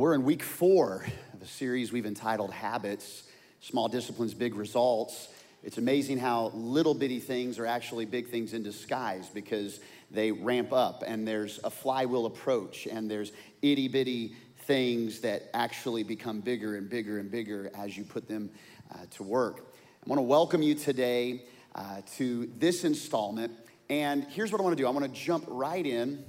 [0.00, 1.04] We're in week four
[1.34, 3.24] of a series we've entitled Habits
[3.60, 5.28] Small Disciplines, Big Results.
[5.62, 9.78] It's amazing how little bitty things are actually big things in disguise because
[10.10, 16.02] they ramp up and there's a flywheel approach and there's itty bitty things that actually
[16.02, 18.48] become bigger and bigger and bigger as you put them
[18.94, 19.74] uh, to work.
[20.02, 21.42] I want to welcome you today
[21.74, 23.52] uh, to this installment.
[23.90, 26.24] And here's what I want to do I want to jump right in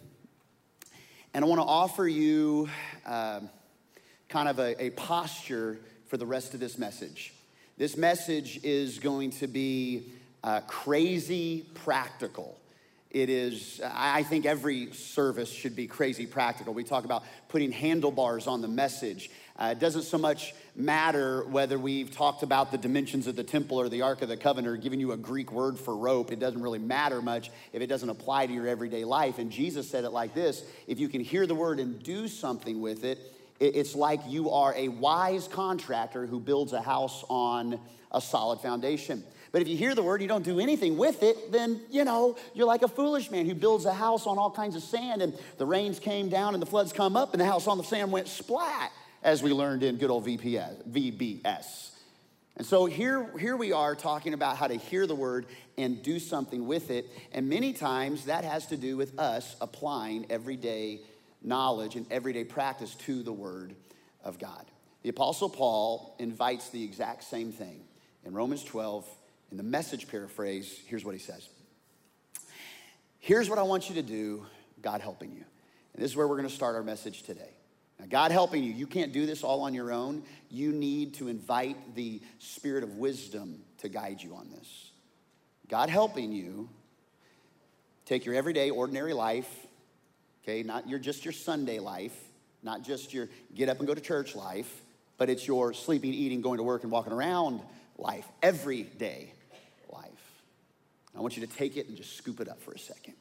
[1.34, 2.68] and I want to offer you
[3.06, 3.40] uh,
[4.32, 7.34] kind of a, a posture for the rest of this message.
[7.78, 12.58] This message is going to be uh, crazy practical.
[13.10, 16.74] It is, I think every service should be crazy practical.
[16.74, 19.30] We talk about putting handlebars on the message.
[19.60, 23.82] Uh, it doesn't so much matter whether we've talked about the dimensions of the temple
[23.82, 26.32] or the Ark of the Covenant or giving you a Greek word for rope.
[26.32, 29.40] It doesn't really matter much if it doesn't apply to your everyday life.
[29.40, 32.80] And Jesus said it like this if you can hear the word and do something
[32.80, 33.20] with it,
[33.62, 37.80] it's like you are a wise contractor who builds a house on
[38.12, 39.24] a solid foundation.
[39.52, 42.38] But if you hear the word, you don't do anything with it, then, you know,
[42.54, 45.38] you're like a foolish man who builds a house on all kinds of sand and
[45.58, 48.12] the rains came down and the floods come up and the house on the sand
[48.12, 48.92] went splat
[49.24, 51.92] as we learned in good old VPS, VBS.
[52.58, 55.46] And so here, here we are talking about how to hear the word
[55.78, 57.08] and do something with it.
[57.32, 61.02] And many times that has to do with us applying everyday
[61.42, 63.76] knowledge and everyday practice to the word
[64.24, 64.66] of God.
[65.04, 67.82] The Apostle Paul invites the exact same thing.
[68.24, 69.08] In Romans 12,
[69.50, 71.50] in the message paraphrase, here's what he says
[73.20, 74.46] Here's what I want you to do,
[74.82, 75.44] God helping you.
[75.94, 77.50] And this is where we're going to start our message today.
[78.00, 80.24] Now, God helping you, you can't do this all on your own.
[80.50, 84.92] You need to invite the spirit of wisdom to guide you on this.
[85.68, 86.70] God helping you
[88.06, 89.50] take your everyday, ordinary life,
[90.44, 92.18] okay, not your just your Sunday life,
[92.64, 94.82] not just your get up and go to church life,
[95.18, 97.62] but it's your sleeping, eating, going to work, and walking around
[97.98, 99.34] life, everyday
[99.92, 100.42] life.
[101.16, 103.14] I want you to take it and just scoop it up for a second.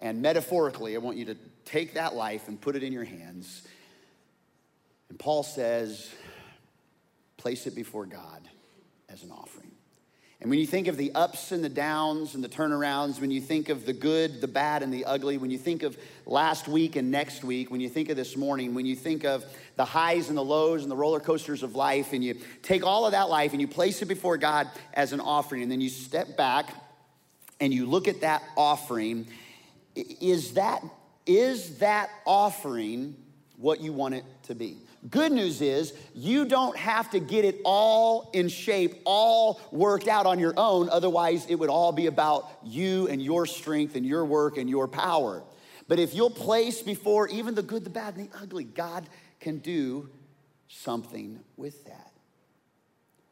[0.00, 3.62] And metaphorically, I want you to take that life and put it in your hands
[5.08, 6.10] and Paul says,
[7.36, 8.48] place it before God
[9.08, 9.70] as an offering.
[10.40, 13.40] And when you think of the ups and the downs and the turnarounds, when you
[13.40, 16.94] think of the good, the bad, and the ugly, when you think of last week
[16.94, 19.44] and next week, when you think of this morning, when you think of
[19.74, 23.04] the highs and the lows and the roller coasters of life, and you take all
[23.04, 25.88] of that life and you place it before God as an offering, and then you
[25.88, 26.72] step back
[27.58, 29.26] and you look at that offering,
[29.96, 30.84] is that,
[31.26, 33.16] is that offering
[33.56, 34.76] what you want it to be?
[35.08, 40.26] Good news is you don't have to get it all in shape, all worked out
[40.26, 40.88] on your own.
[40.88, 44.88] Otherwise, it would all be about you and your strength and your work and your
[44.88, 45.44] power.
[45.86, 49.08] But if you'll place before even the good, the bad, and the ugly, God
[49.40, 50.08] can do
[50.66, 52.12] something with that.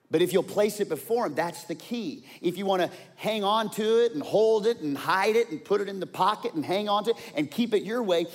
[0.09, 2.25] But if you'll place it before Him, that's the key.
[2.41, 5.63] If you want to hang on to it and hold it and hide it and
[5.63, 8.27] put it in the pocket and hang on to it and keep it your way,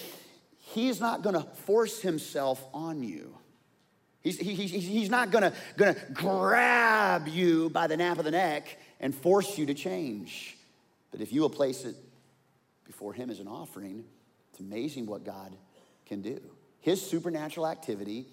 [0.73, 3.35] he's not going to force himself on you.
[4.21, 9.15] He's, he, he's not going to grab you by the nape of the neck and
[9.15, 10.57] force you to change.
[11.09, 11.95] But if you will place it
[12.85, 14.05] before him as an offering,
[14.51, 15.55] it's amazing what God
[16.05, 16.39] can do.
[16.81, 18.27] His supernatural activity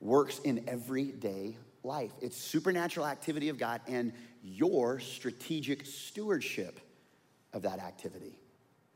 [0.00, 2.12] works in everyday life.
[2.20, 4.12] It's supernatural activity of God and
[4.42, 6.78] your strategic stewardship
[7.54, 8.38] of that activity.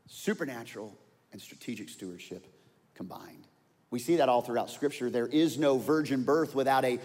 [0.07, 0.95] Supernatural
[1.33, 2.47] and strategic stewardship
[2.95, 3.47] combined.
[3.91, 5.11] We see that all throughout Scripture.
[5.11, 7.01] There is no virgin birth without a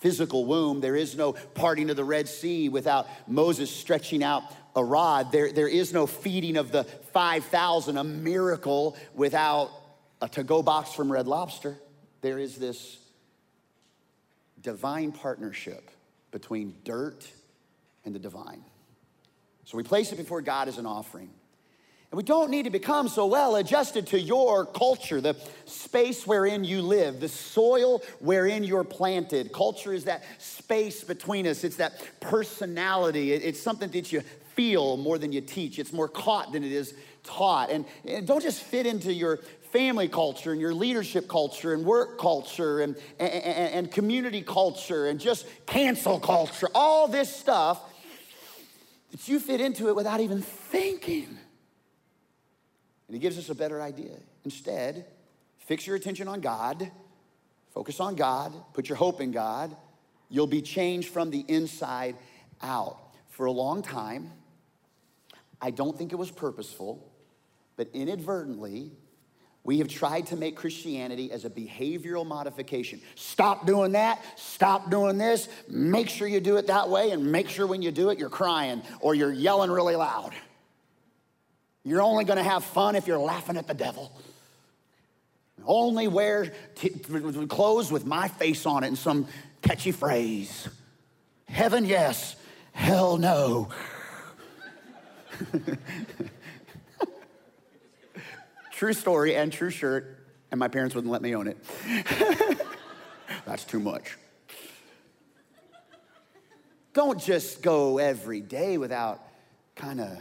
[0.00, 0.80] physical womb.
[0.80, 4.42] There is no parting of the Red Sea without Moses stretching out
[4.74, 5.32] a rod.
[5.32, 9.70] There, there is no feeding of the 5,000, a miracle, without
[10.20, 11.76] a to go box from Red Lobster.
[12.20, 12.98] There is this
[14.60, 15.90] divine partnership
[16.30, 17.28] between dirt
[18.04, 18.64] and the divine.
[19.64, 21.30] So we place it before God as an offering.
[22.12, 25.34] And we don't need to become so well adjusted to your culture, the
[25.64, 29.50] space wherein you live, the soil wherein you're planted.
[29.50, 34.20] Culture is that space between us, it's that personality, it's something that you
[34.54, 35.78] feel more than you teach.
[35.78, 36.92] It's more caught than it is
[37.24, 37.70] taught.
[37.70, 39.38] And, and don't just fit into your
[39.70, 45.18] family culture and your leadership culture and work culture and, and, and community culture and
[45.18, 47.80] just cancel culture, all this stuff
[49.12, 51.38] that you fit into it without even thinking.
[53.12, 54.16] And he gives us a better idea.
[54.42, 55.04] Instead,
[55.58, 56.90] fix your attention on God,
[57.74, 59.76] focus on God, put your hope in God.
[60.30, 62.16] You'll be changed from the inside
[62.62, 62.96] out.
[63.28, 64.32] For a long time,
[65.60, 67.06] I don't think it was purposeful,
[67.76, 68.92] but inadvertently,
[69.64, 73.00] We have tried to make Christianity as a behavioral modification.
[73.14, 77.48] Stop doing that, stop doing this, make sure you do it that way, and make
[77.48, 80.32] sure when you do it, you're crying or you're yelling really loud.
[81.84, 84.12] You're only gonna have fun if you're laughing at the devil.
[85.64, 89.26] Only wear t- clothes with my face on it and some
[89.62, 90.68] catchy phrase.
[91.46, 92.36] Heaven, yes.
[92.72, 93.68] Hell, no.
[98.72, 101.56] true story and true shirt, and my parents wouldn't let me own it.
[103.46, 104.18] That's too much.
[106.92, 109.20] Don't just go every day without
[109.76, 110.18] kind of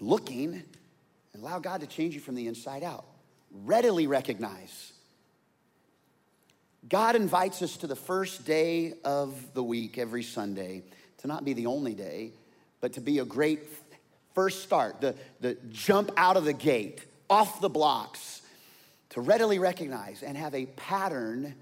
[0.00, 0.62] looking
[1.32, 3.06] and allow God to change you from the inside out.
[3.50, 4.92] Readily recognize.
[6.88, 10.82] God invites us to the first day of the week every Sunday
[11.18, 12.32] to not be the only day,
[12.80, 13.60] but to be a great
[14.34, 18.42] first start, the, the jump out of the gate, off the blocks,
[19.10, 21.54] to readily recognize and have a pattern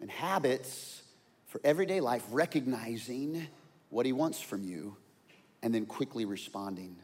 [0.00, 1.02] and habits
[1.46, 3.46] for everyday life, recognizing
[3.90, 4.96] what He wants from you
[5.62, 6.96] and then quickly responding.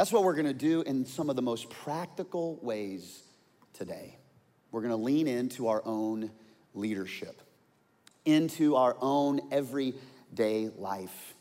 [0.00, 3.20] That's what we're gonna do in some of the most practical ways
[3.74, 4.16] today.
[4.72, 6.30] We're gonna lean into our own
[6.72, 7.42] leadership,
[8.24, 11.34] into our own everyday life.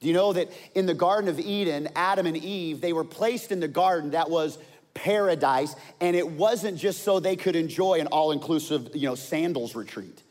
[0.00, 3.50] Do you know that in the Garden of Eden, Adam and Eve, they were placed
[3.50, 4.58] in the garden that was
[4.92, 10.22] paradise, and it wasn't just so they could enjoy an all-inclusive, you know, sandals retreat.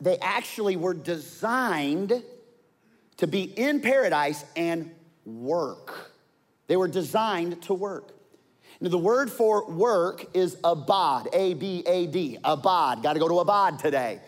[0.00, 2.22] They actually were designed
[3.16, 4.94] to be in paradise and
[5.24, 6.07] work.
[6.68, 8.12] They were designed to work.
[8.80, 13.02] Now, the word for work is abad, A B A D, abad.
[13.02, 14.20] Got to go to abad today.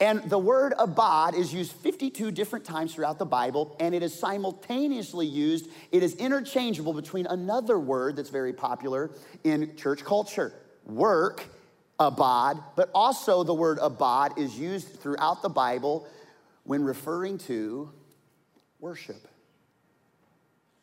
[0.00, 4.16] And the word abad is used 52 different times throughout the Bible, and it is
[4.16, 9.10] simultaneously used, it is interchangeable between another word that's very popular
[9.42, 10.52] in church culture
[10.86, 11.44] work,
[11.98, 16.06] abad, but also the word abad is used throughout the Bible
[16.64, 17.90] when referring to
[18.78, 19.28] worship.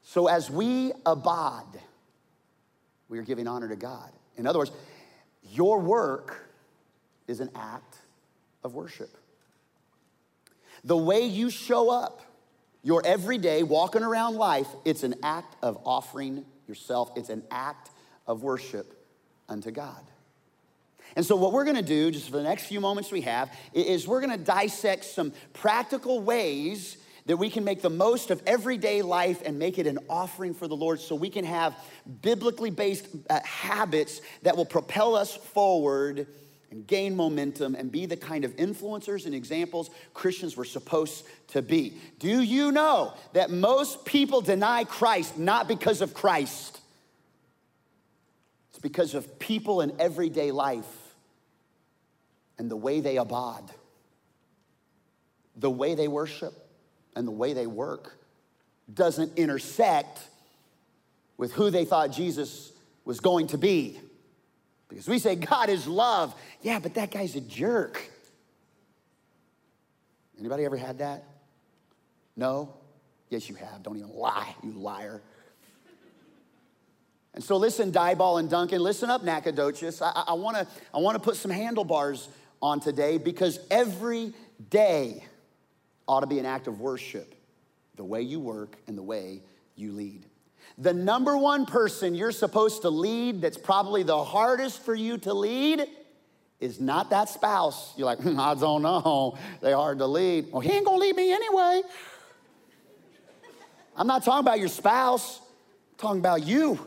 [0.07, 1.65] So as we abad,
[3.09, 4.11] we are giving honor to God.
[4.37, 4.71] In other words,
[5.51, 6.47] your work
[7.27, 7.97] is an act
[8.63, 9.09] of worship.
[10.83, 12.21] The way you show up,
[12.83, 17.89] your everyday walking around life, it's an act of offering yourself, it's an act
[18.27, 18.93] of worship
[19.49, 20.03] unto God.
[21.15, 24.07] And so, what we're gonna do, just for the next few moments we have, is
[24.07, 29.41] we're gonna dissect some practical ways that we can make the most of everyday life
[29.45, 31.75] and make it an offering for the Lord so we can have
[32.21, 36.27] biblically based uh, habits that will propel us forward
[36.69, 41.61] and gain momentum and be the kind of influencers and examples Christians were supposed to
[41.61, 41.97] be.
[42.19, 46.79] Do you know that most people deny Christ not because of Christ?
[48.69, 50.85] It's because of people in everyday life
[52.59, 53.63] and the way they abide,
[55.55, 56.64] the way they worship
[57.15, 58.17] and the way they work
[58.93, 60.19] doesn't intersect
[61.37, 62.71] with who they thought Jesus
[63.03, 63.99] was going to be.
[64.89, 66.35] Because we say God is love.
[66.61, 68.09] Yeah, but that guy's a jerk.
[70.39, 71.23] Anybody ever had that?
[72.35, 72.73] No?
[73.29, 73.83] Yes, you have.
[73.83, 75.21] Don't even lie, you liar.
[77.33, 80.01] And so listen, Diboll and Duncan, listen up, Nacogdoches.
[80.01, 82.29] I, I, wanna, I wanna put some handlebars
[82.61, 84.33] on today because every
[84.69, 85.23] day
[86.07, 87.35] ought to be an act of worship,
[87.95, 89.41] the way you work and the way
[89.75, 90.25] you lead.
[90.77, 95.33] The number one person you're supposed to lead that's probably the hardest for you to
[95.33, 95.85] lead
[96.59, 97.93] is not that spouse.
[97.97, 99.37] You're like, hmm, I don't know.
[99.61, 100.51] They're hard to lead.
[100.51, 101.81] Well, he ain't gonna lead me anyway.
[103.95, 106.79] I'm not talking about your spouse, I'm talking about you.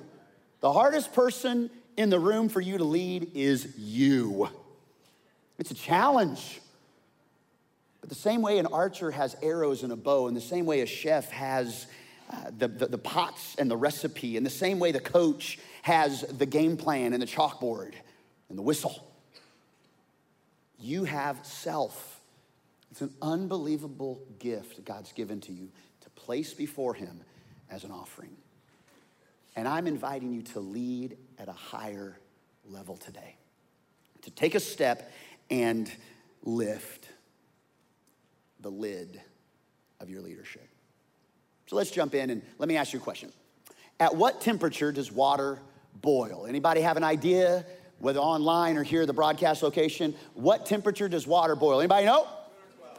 [0.60, 4.48] The hardest person in the room for you to lead is you.
[5.58, 6.60] It's a challenge.
[8.00, 10.80] But the same way an archer has arrows and a bow, and the same way
[10.80, 11.86] a chef has
[12.30, 16.22] uh, the, the, the pots and the recipe, in the same way the coach has
[16.22, 17.94] the game plan and the chalkboard
[18.48, 19.04] and the whistle,
[20.78, 22.20] you have self.
[22.90, 25.68] It's an unbelievable gift God's given to you
[26.02, 27.20] to place before Him
[27.70, 28.36] as an offering.
[29.56, 32.18] And I'm inviting you to lead at a higher
[32.68, 33.36] level today,
[34.22, 35.10] to take a step
[35.50, 35.90] and
[36.44, 37.08] lift
[38.60, 39.20] the lid
[40.00, 40.68] of your leadership.
[41.66, 43.32] So let's jump in and let me ask you a question.
[44.00, 45.58] At what temperature does water
[46.00, 46.46] boil?
[46.48, 47.66] Anybody have an idea,
[47.98, 50.14] whether online or here at the broadcast location?
[50.34, 51.80] What temperature does water boil?
[51.80, 52.26] Anybody know?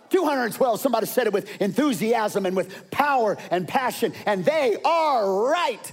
[0.09, 0.79] 212.
[0.79, 5.91] Somebody said it with enthusiasm and with power and passion, and they are right.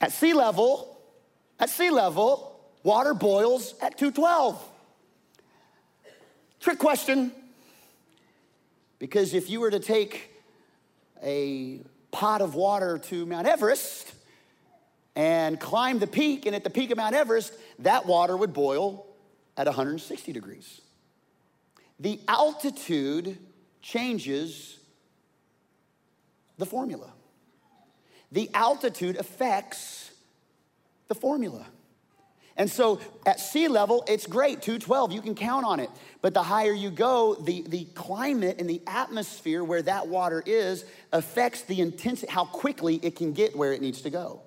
[0.00, 0.98] At sea level,
[1.58, 4.64] at sea level, water boils at 212.
[6.60, 7.32] Trick question.
[9.00, 10.30] Because if you were to take
[11.22, 11.80] a
[12.12, 14.12] pot of water to Mount Everest
[15.16, 19.06] and climb the peak, and at the peak of Mount Everest, that water would boil
[19.56, 20.80] at 160 degrees.
[21.98, 23.38] The altitude
[23.82, 24.78] changes
[26.58, 27.12] the formula.
[28.30, 30.10] The altitude affects
[31.08, 31.66] the formula.
[32.60, 35.88] And so at sea level, it's great, 212, you can count on it.
[36.20, 40.84] But the higher you go, the, the climate and the atmosphere where that water is
[41.10, 44.42] affects the intensity, how quickly it can get where it needs to go.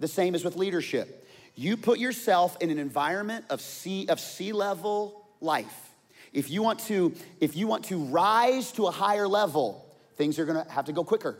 [0.00, 1.28] The same is with leadership.
[1.54, 5.92] You put yourself in an environment of sea, of sea level life.
[6.32, 10.44] If you want to, if you want to rise to a higher level, things are
[10.44, 11.38] gonna have to go quicker.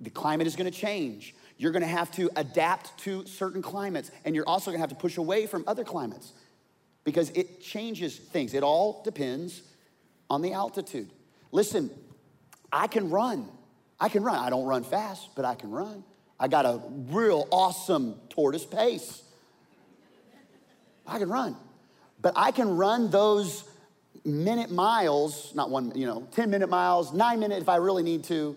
[0.00, 1.34] The climate is gonna change.
[1.58, 5.16] You're gonna have to adapt to certain climates, and you're also gonna have to push
[5.16, 6.32] away from other climates
[7.04, 8.52] because it changes things.
[8.52, 9.62] It all depends
[10.28, 11.08] on the altitude.
[11.52, 11.90] Listen,
[12.72, 13.48] I can run.
[13.98, 14.36] I can run.
[14.36, 16.04] I don't run fast, but I can run.
[16.38, 19.22] I got a real awesome tortoise pace.
[21.06, 21.56] I can run.
[22.20, 23.64] But I can run those
[24.24, 28.24] minute miles, not one, you know, 10 minute miles, nine minute if I really need
[28.24, 28.56] to.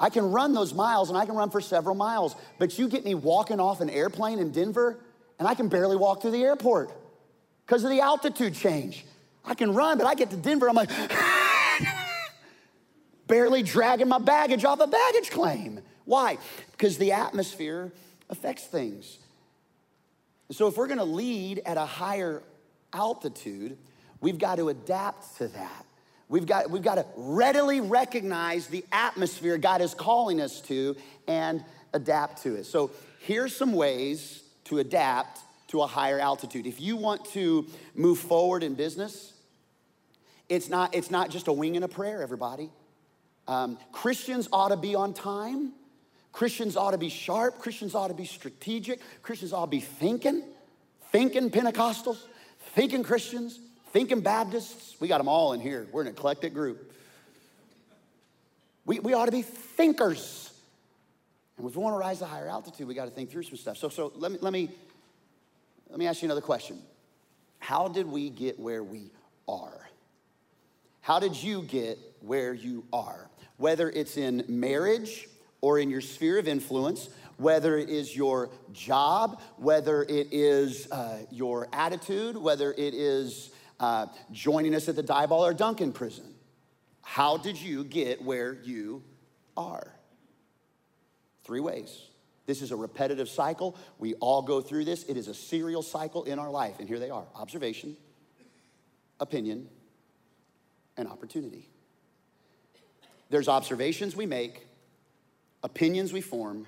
[0.00, 2.34] I can run those miles and I can run for several miles.
[2.58, 4.98] But you get me walking off an airplane in Denver
[5.38, 6.90] and I can barely walk through the airport
[7.66, 9.04] because of the altitude change.
[9.44, 10.90] I can run, but I get to Denver, I'm like,
[13.26, 15.80] barely dragging my baggage off a baggage claim.
[16.04, 16.38] Why?
[16.72, 17.92] Because the atmosphere
[18.28, 19.18] affects things.
[20.50, 22.42] So if we're gonna lead at a higher
[22.92, 23.78] altitude,
[24.20, 25.86] we've got to adapt to that.
[26.30, 30.96] We've got, we've got to readily recognize the atmosphere God is calling us to
[31.26, 32.66] and adapt to it.
[32.66, 36.68] So here's some ways to adapt to a higher altitude.
[36.68, 39.32] If you want to move forward in business,
[40.48, 42.70] it's not, it's not just a wing and a prayer, everybody.
[43.48, 45.72] Um, Christians ought to be on time.
[46.30, 47.58] Christians ought to be sharp.
[47.58, 49.00] Christians ought to be strategic.
[49.22, 50.44] Christians ought to be thinking,
[51.10, 52.18] thinking Pentecostals,
[52.74, 53.58] thinking Christians,
[53.92, 54.96] thinking Baptists.
[55.00, 55.86] We got them all in here.
[55.92, 56.92] We're an eclectic group.
[58.86, 60.52] We, we ought to be thinkers.
[61.56, 63.56] And if we want to rise to higher altitude, we got to think through some
[63.56, 63.76] stuff.
[63.76, 64.70] So, so let, me, let, me,
[65.88, 66.80] let me ask you another question.
[67.58, 69.10] How did we get where we
[69.46, 69.88] are?
[71.02, 73.28] How did you get where you are?
[73.58, 75.28] Whether it's in marriage
[75.60, 81.18] or in your sphere of influence, whether it is your job, whether it is uh,
[81.30, 86.34] your attitude, whether it is uh, joining us at the Diboll or Duncan prison.
[87.02, 89.02] How did you get where you
[89.56, 89.92] are?
[91.44, 92.06] Three ways.
[92.46, 93.76] This is a repetitive cycle.
[93.98, 95.04] We all go through this.
[95.04, 96.78] It is a serial cycle in our life.
[96.78, 97.96] And here they are observation,
[99.18, 99.68] opinion,
[100.96, 101.68] and opportunity.
[103.30, 104.66] There's observations we make,
[105.62, 106.66] opinions we form,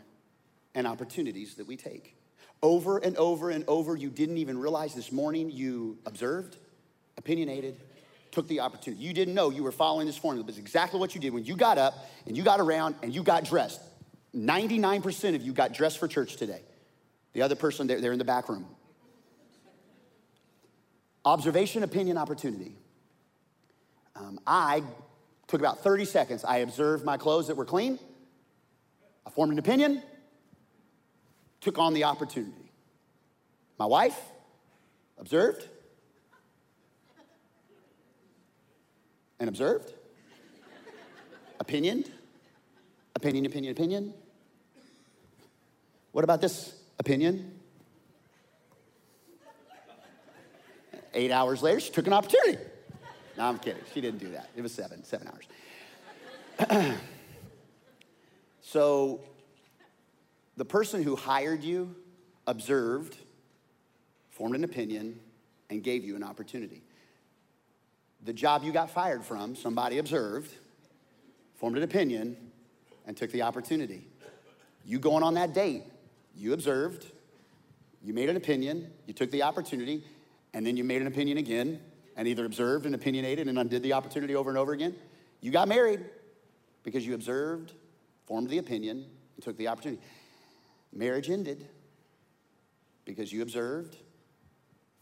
[0.74, 2.16] and opportunities that we take.
[2.62, 6.56] Over and over and over, you didn't even realize this morning you observed,
[7.18, 7.80] opinionated,
[8.30, 9.02] took the opportunity.
[9.02, 11.44] You didn't know you were following this formula, but it's exactly what you did when
[11.44, 11.94] you got up
[12.26, 13.80] and you got around and you got dressed.
[14.34, 16.62] 99% of you got dressed for church today.
[17.34, 18.66] The other person, they're, they're in the back room.
[21.24, 22.76] Observation, opinion, opportunity.
[24.16, 24.82] Um, I
[25.46, 26.44] took about 30 seconds.
[26.44, 27.98] I observed my clothes that were clean.
[29.26, 30.02] I formed an opinion,
[31.60, 32.72] took on the opportunity.
[33.78, 34.18] My wife
[35.18, 35.68] observed
[39.42, 39.92] and observed,
[41.58, 42.08] opinioned,
[43.16, 44.14] opinion, opinion, opinion.
[46.12, 47.58] What about this opinion?
[51.12, 52.56] Eight hours later, she took an opportunity.
[53.36, 53.82] No, I'm kidding.
[53.92, 54.48] She didn't do that.
[54.54, 55.28] It was seven, seven
[56.70, 56.94] hours.
[58.62, 59.22] so
[60.56, 61.96] the person who hired you
[62.46, 63.16] observed,
[64.30, 65.18] formed an opinion,
[65.68, 66.82] and gave you an opportunity.
[68.24, 70.52] The job you got fired from, somebody observed,
[71.56, 72.36] formed an opinion,
[73.06, 74.06] and took the opportunity.
[74.84, 75.84] You going on that date,
[76.36, 77.06] you observed,
[78.02, 80.04] you made an opinion, you took the opportunity,
[80.54, 81.80] and then you made an opinion again,
[82.16, 84.94] and either observed and opinionated and undid the opportunity over and over again.
[85.40, 86.04] You got married
[86.84, 87.72] because you observed,
[88.26, 90.02] formed the opinion, and took the opportunity.
[90.92, 91.66] Marriage ended
[93.04, 93.96] because you observed,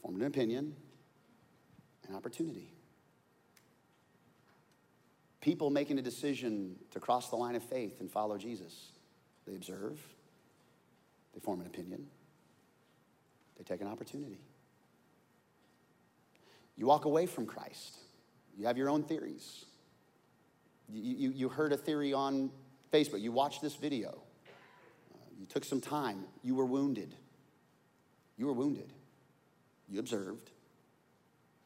[0.00, 0.75] formed an opinion,
[2.09, 2.70] an opportunity.
[5.40, 8.90] People making a decision to cross the line of faith and follow Jesus,
[9.47, 9.99] they observe,
[11.35, 12.06] They form an opinion,
[13.56, 14.38] they take an opportunity.
[16.76, 17.97] You walk away from Christ,
[18.56, 19.64] you have your own theories.
[20.92, 22.50] You, you, you heard a theory on
[22.92, 24.20] Facebook, you watched this video,
[25.14, 27.14] uh, you took some time, you were wounded.
[28.37, 28.92] You were wounded.
[29.88, 30.50] You observed,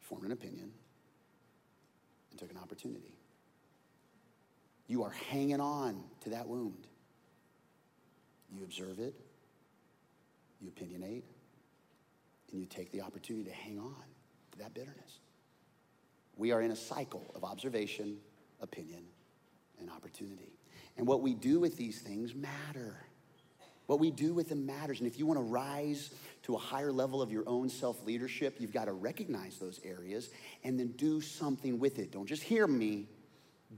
[0.01, 0.71] formed an opinion,
[2.29, 3.14] and took an opportunity.
[4.87, 6.87] You are hanging on to that wound.
[8.51, 9.15] You observe it,
[10.61, 11.23] you opinionate,
[12.51, 14.03] and you take the opportunity to hang on
[14.51, 15.19] to that bitterness.
[16.37, 18.17] We are in a cycle of observation,
[18.61, 19.03] opinion,
[19.79, 20.51] and opportunity.
[20.97, 23.05] And what we do with these things matter.
[23.87, 24.99] What we do with them matters.
[24.99, 26.11] And if you want to rise
[26.43, 30.29] to a higher level of your own self leadership, you've got to recognize those areas
[30.63, 32.11] and then do something with it.
[32.11, 33.07] Don't just hear me,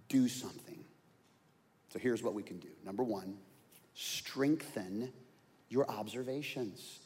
[0.08, 0.84] do something.
[1.94, 2.70] So here's what we can do.
[2.86, 3.38] Number one,
[3.94, 5.12] strengthen
[5.70, 7.00] your observations.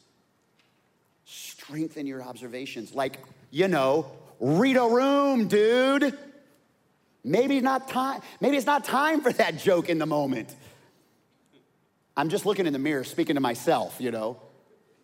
[1.24, 2.94] Strengthen your observations.
[2.94, 3.18] Like,
[3.50, 4.10] you know,
[4.40, 6.16] read a room, dude.
[7.24, 10.54] Maybe not time, maybe it's not time for that joke in the moment.
[12.16, 14.40] I'm just looking in the mirror, speaking to myself, you know.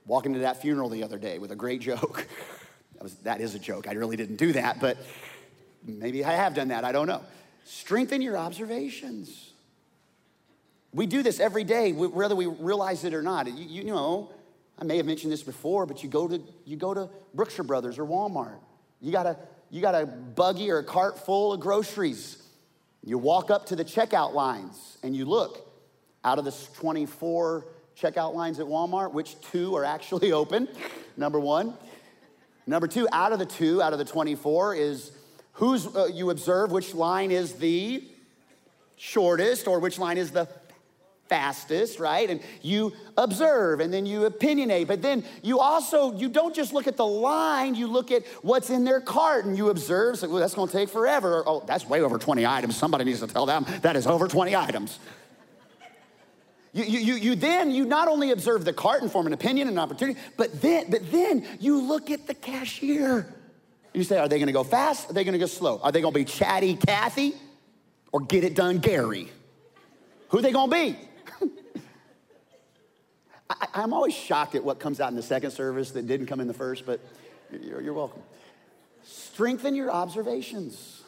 [0.04, 2.26] Walking to that funeral the other day with a great joke.
[2.94, 3.86] That, was, that is a joke.
[3.86, 4.96] I really didn't do that, but
[5.86, 6.84] maybe I have done that.
[6.84, 7.22] I don't know.
[7.64, 9.47] Strengthen your observations.
[10.98, 13.46] We do this every day, whether we realize it or not.
[13.46, 14.32] You, you, know,
[14.76, 18.00] I may have mentioned this before, but you go to you go to Brookshire Brothers
[18.00, 18.58] or Walmart.
[19.00, 19.36] You got a
[19.70, 22.42] you got a buggy or a cart full of groceries.
[23.04, 25.70] You walk up to the checkout lines and you look.
[26.24, 30.66] Out of the 24 checkout lines at Walmart, which two are actually open?
[31.16, 31.74] Number one.
[32.66, 35.12] Number two, out of the two, out of the 24, is
[35.52, 38.02] who's uh, you observe which line is the
[38.96, 40.48] shortest or which line is the
[41.28, 46.54] fastest right and you observe and then you opinionate but then you also you don't
[46.54, 50.18] just look at the line you look at what's in their cart and you observe
[50.18, 53.20] so, well, that's going to take forever oh that's way over 20 items somebody needs
[53.20, 54.98] to tell them that is over 20 items
[56.72, 59.78] you, you, you then, you not only observe the cart and form an opinion and
[59.78, 63.26] an opportunity, but then, but then you look at the cashier.
[63.94, 65.10] You say, are they gonna go fast?
[65.10, 65.80] Are they gonna go slow?
[65.82, 67.34] Are they gonna be chatty Kathy
[68.12, 69.28] or get it done Gary?
[70.28, 70.96] Who they gonna be?
[73.50, 76.40] I, am always shocked at what comes out in the second service that didn't come
[76.40, 77.00] in the first, but
[77.50, 78.22] you're, you're welcome.
[79.04, 81.02] Strengthen your observations.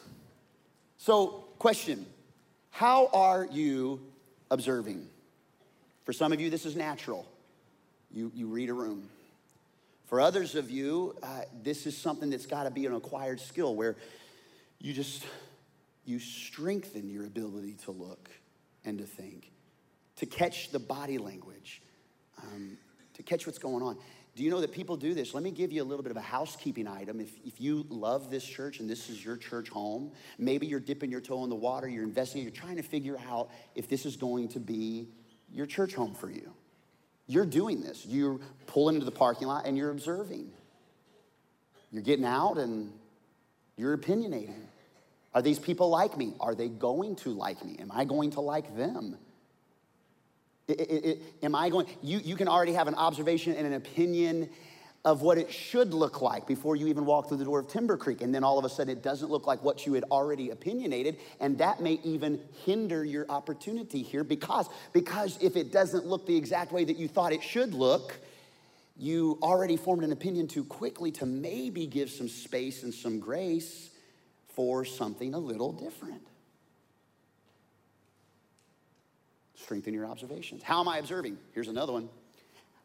[0.97, 2.05] So, question
[2.71, 4.01] How are you
[4.49, 5.07] observing?
[6.03, 7.27] For some of you, this is natural.
[8.11, 9.07] You, you read a room.
[10.07, 13.75] For others of you, uh, this is something that's got to be an acquired skill
[13.75, 13.95] where
[14.79, 15.23] you just
[16.05, 18.29] you strengthen your ability to look
[18.83, 19.51] and to think,
[20.17, 21.50] to catch the body language,
[22.43, 22.77] um,
[23.13, 23.97] to catch what's going on.
[24.35, 25.33] Do you know that people do this?
[25.33, 27.19] Let me give you a little bit of a housekeeping item.
[27.19, 31.11] If, if you love this church and this is your church home, maybe you're dipping
[31.11, 34.15] your toe in the water, you're investing, you're trying to figure out if this is
[34.15, 35.09] going to be
[35.51, 36.53] your church home for you.
[37.27, 38.05] You're doing this.
[38.05, 40.51] You're pulling into the parking lot and you're observing.
[41.91, 42.91] You're getting out and
[43.75, 44.63] you're opinionating.
[45.33, 46.35] Are these people like me?
[46.39, 47.77] Are they going to like me?
[47.79, 49.17] Am I going to like them?
[50.71, 51.87] It, it, it, am I going?
[52.01, 54.49] You, you can already have an observation and an opinion
[55.03, 57.97] of what it should look like before you even walk through the door of Timber
[57.97, 58.21] Creek.
[58.21, 61.17] And then all of a sudden it doesn't look like what you had already opinionated.
[61.39, 66.37] And that may even hinder your opportunity here because, because if it doesn't look the
[66.37, 68.19] exact way that you thought it should look,
[68.95, 73.89] you already formed an opinion too quickly to maybe give some space and some grace
[74.49, 76.21] for something a little different.
[79.63, 80.63] Strengthen your observations.
[80.63, 81.37] How am I observing?
[81.53, 82.09] Here's another one.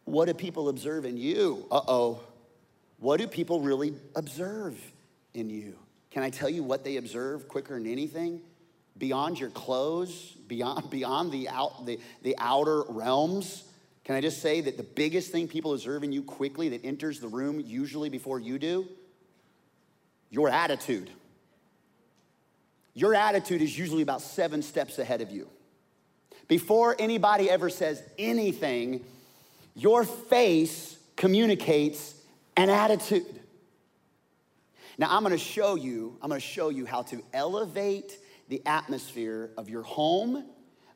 [0.04, 1.66] What do people observe in you?
[1.70, 2.20] Uh oh.
[2.98, 4.78] What do people really observe
[5.34, 5.74] in you?
[6.10, 8.40] Can I tell you what they observe quicker than anything?
[8.96, 13.64] Beyond your clothes, beyond, beyond the, out, the, the outer realms,
[14.04, 17.18] can I just say that the biggest thing people observe in you quickly that enters
[17.20, 18.88] the room, usually before you do?
[20.30, 21.10] Your attitude.
[22.94, 25.48] Your attitude is usually about seven steps ahead of you.
[26.48, 29.04] Before anybody ever says anything,
[29.74, 32.14] your face communicates
[32.56, 33.40] an attitude.
[34.98, 39.68] Now, I'm gonna show you, I'm gonna show you how to elevate the atmosphere of
[39.68, 40.44] your home,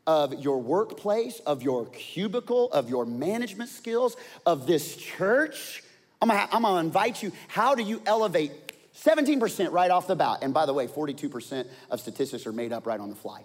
[0.07, 5.83] of your workplace, of your cubicle, of your management skills, of this church.
[6.23, 8.53] I'm gonna, I'm gonna invite you, how do you elevate
[8.95, 10.39] 17% right off the bat?
[10.43, 13.45] And by the way, 42% of statistics are made up right on the fly.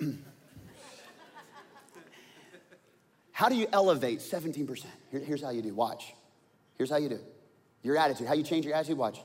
[3.38, 4.84] How do you elevate 17%?
[5.12, 5.72] Here, here's how you do.
[5.72, 6.12] Watch.
[6.76, 7.20] Here's how you do.
[7.84, 8.26] Your attitude.
[8.26, 8.98] How you change your attitude?
[8.98, 9.20] Watch.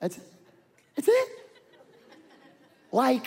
[0.00, 0.20] That's.
[0.94, 1.28] That's it.
[2.92, 3.26] Like,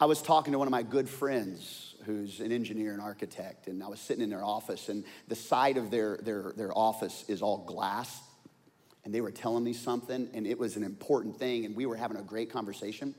[0.00, 3.82] I was talking to one of my good friends who's an engineer and architect, and
[3.82, 7.42] I was sitting in their office, and the side of their, their, their office is
[7.42, 8.18] all glass.
[9.06, 11.94] And they were telling me something, and it was an important thing, and we were
[11.94, 13.14] having a great conversation.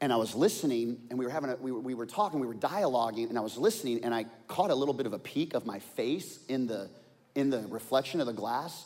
[0.00, 2.48] And I was listening, and we were having a, we were, we were talking, we
[2.48, 5.54] were dialoguing, and I was listening, and I caught a little bit of a peek
[5.54, 6.90] of my face in the
[7.36, 8.84] in the reflection of the glass.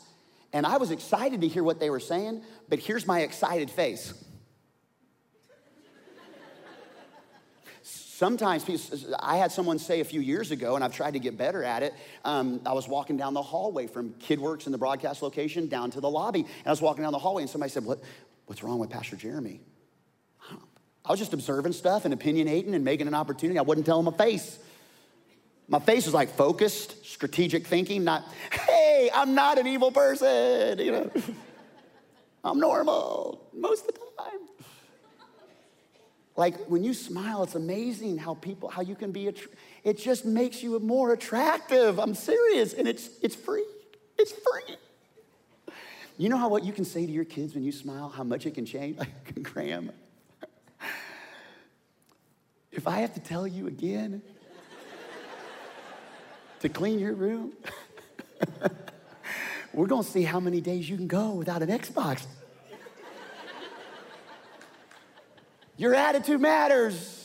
[0.53, 4.13] And I was excited to hear what they were saying, but here's my excited face.
[8.15, 8.65] Sometimes
[9.19, 11.83] I had someone say a few years ago, and I've tried to get better at
[11.83, 11.93] it.
[12.23, 15.99] Um, I was walking down the hallway from KidWorks in the broadcast location down to
[15.99, 17.99] the lobby, and I was walking down the hallway, and somebody said, what,
[18.45, 19.59] What's wrong with Pastor Jeremy?
[21.03, 23.59] I was just observing stuff and opinionating and making an opportunity.
[23.59, 24.59] I wouldn't tell him a face.
[25.67, 30.91] My face was like focused, strategic thinking, not, hey, I'm not an evil person, you
[30.91, 31.11] know.
[32.43, 34.54] I'm normal most of the time.
[36.37, 39.31] Like when you smile, it's amazing how people, how you can be,
[39.83, 41.99] it just makes you more attractive.
[41.99, 42.73] I'm serious.
[42.73, 43.65] And it's, it's free.
[44.17, 44.75] It's free.
[46.17, 48.45] You know how what you can say to your kids when you smile, how much
[48.45, 48.97] it can change?
[49.35, 49.91] Like, Graham,
[52.71, 54.21] if I have to tell you again,
[56.61, 57.53] to clean your room,
[59.73, 62.25] we're gonna see how many days you can go without an Xbox.
[65.77, 67.21] Your attitude matters.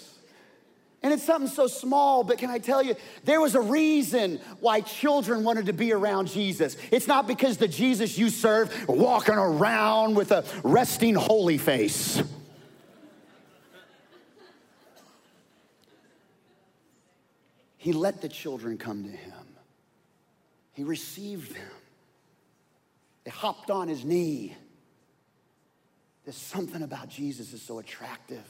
[1.03, 4.83] And it's something so small, but can I tell you, there was a reason why
[4.83, 6.77] children wanted to be around Jesus.
[6.91, 12.23] It's not because the Jesus you serve walking around with a resting holy face.
[17.79, 19.33] He let the children come to him.
[20.75, 21.63] He received them.
[23.25, 24.55] They hopped on his knee.
[26.31, 28.47] There's something about Jesus is so attractive.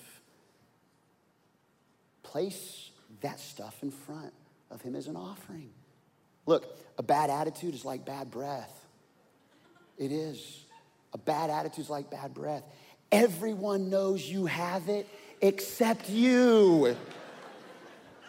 [2.23, 2.91] Place
[3.23, 4.35] that stuff in front
[4.71, 5.71] of him as an offering.
[6.45, 8.85] Look, a bad attitude is like bad breath.
[9.97, 10.67] It is.
[11.15, 12.65] A bad attitude is like bad breath.
[13.11, 15.09] Everyone knows you have it
[15.41, 16.95] except you.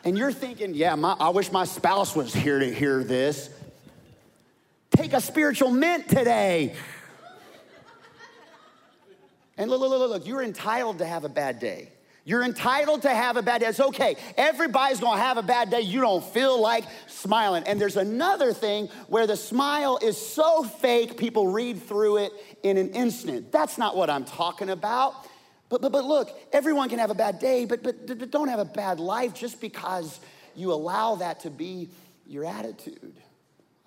[0.06, 3.50] And you're thinking, yeah, my, I wish my spouse was here to hear this.
[4.96, 6.74] Take a spiritual mint today.
[9.58, 11.90] And look, look, look, look, you're entitled to have a bad day.
[12.24, 13.68] You're entitled to have a bad day.
[13.68, 14.16] It's okay.
[14.38, 15.82] Everybody's gonna have a bad day.
[15.82, 17.64] You don't feel like smiling.
[17.66, 22.78] And there's another thing where the smile is so fake, people read through it in
[22.78, 23.52] an instant.
[23.52, 25.16] That's not what I'm talking about.
[25.70, 28.60] But, but, but look, everyone can have a bad day, but, but, but don't have
[28.60, 30.20] a bad life just because
[30.56, 31.90] you allow that to be
[32.28, 33.16] your attitude.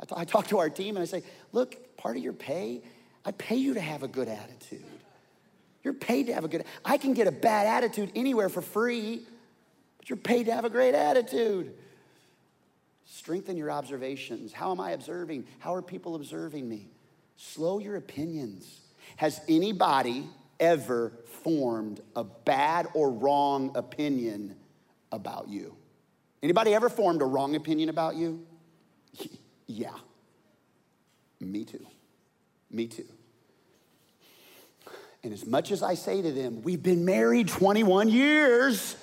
[0.01, 1.23] I, t- I talk to our team and I say,
[1.53, 2.83] look, part of your pay,
[3.25, 4.83] I pay you to have a good attitude.
[5.85, 9.23] You're paid to have a good, I can get a bad attitude anywhere for free,
[9.99, 11.75] but you're paid to have a great attitude.
[13.05, 14.53] Strengthen your observations.
[14.55, 15.47] How am I observing?
[15.59, 16.89] How are people observing me?
[17.37, 18.81] Slow your opinions.
[19.17, 20.27] Has anybody
[20.59, 24.57] ever formed a bad or wrong opinion
[25.13, 25.77] about you?
[26.43, 28.45] Anybody ever formed a wrong opinion about you?
[29.67, 29.95] Yeah.
[31.41, 31.87] Me too.
[32.71, 33.07] Me too.
[35.25, 38.95] And as much as I say to them, we've been married 21 years.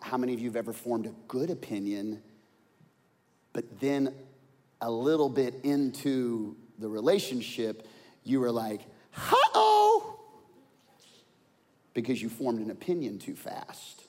[0.00, 2.22] How many of you have ever formed a good opinion,
[3.52, 4.14] but then
[4.80, 7.88] a little bit into the relationship,
[8.22, 8.82] you were like,
[9.16, 10.20] uh oh,
[11.94, 14.04] because you formed an opinion too fast.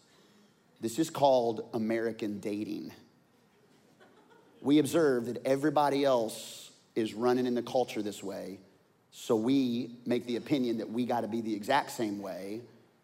[0.79, 2.91] This is called American dating.
[4.61, 8.59] We observe that everybody else is running in the culture this way,
[9.12, 12.62] so we make the opinion that we got to be the exact same way.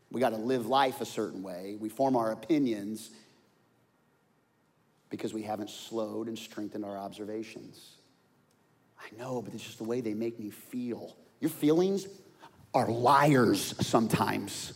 [0.09, 1.75] We got to live life a certain way.
[1.79, 3.11] We form our opinions
[5.09, 7.97] because we haven't slowed and strengthened our observations.
[8.99, 11.15] I know, but it's just the way they make me feel.
[11.39, 12.07] Your feelings
[12.73, 14.73] are liars sometimes.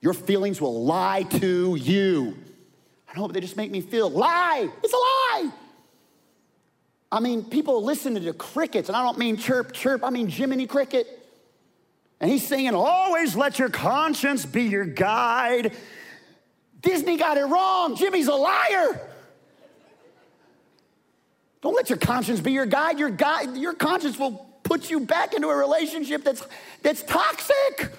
[0.00, 2.36] Your feelings will lie to you.
[3.12, 4.68] I know, but they just make me feel lie.
[4.82, 5.29] It's a lie.
[7.12, 10.28] I mean, people listen to the crickets, and I don't mean chirp, chirp, I mean
[10.28, 11.06] Jiminy Cricket.
[12.20, 15.74] And he's singing, Always let your conscience be your guide.
[16.80, 17.96] Disney got it wrong.
[17.96, 19.00] Jimmy's a liar.
[21.62, 22.98] Don't let your conscience be your guide.
[22.98, 26.42] Your, guide, your conscience will put you back into a relationship that's,
[26.82, 27.92] that's toxic.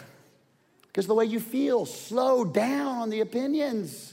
[0.88, 4.11] Because the way you feel, slow down on the opinions.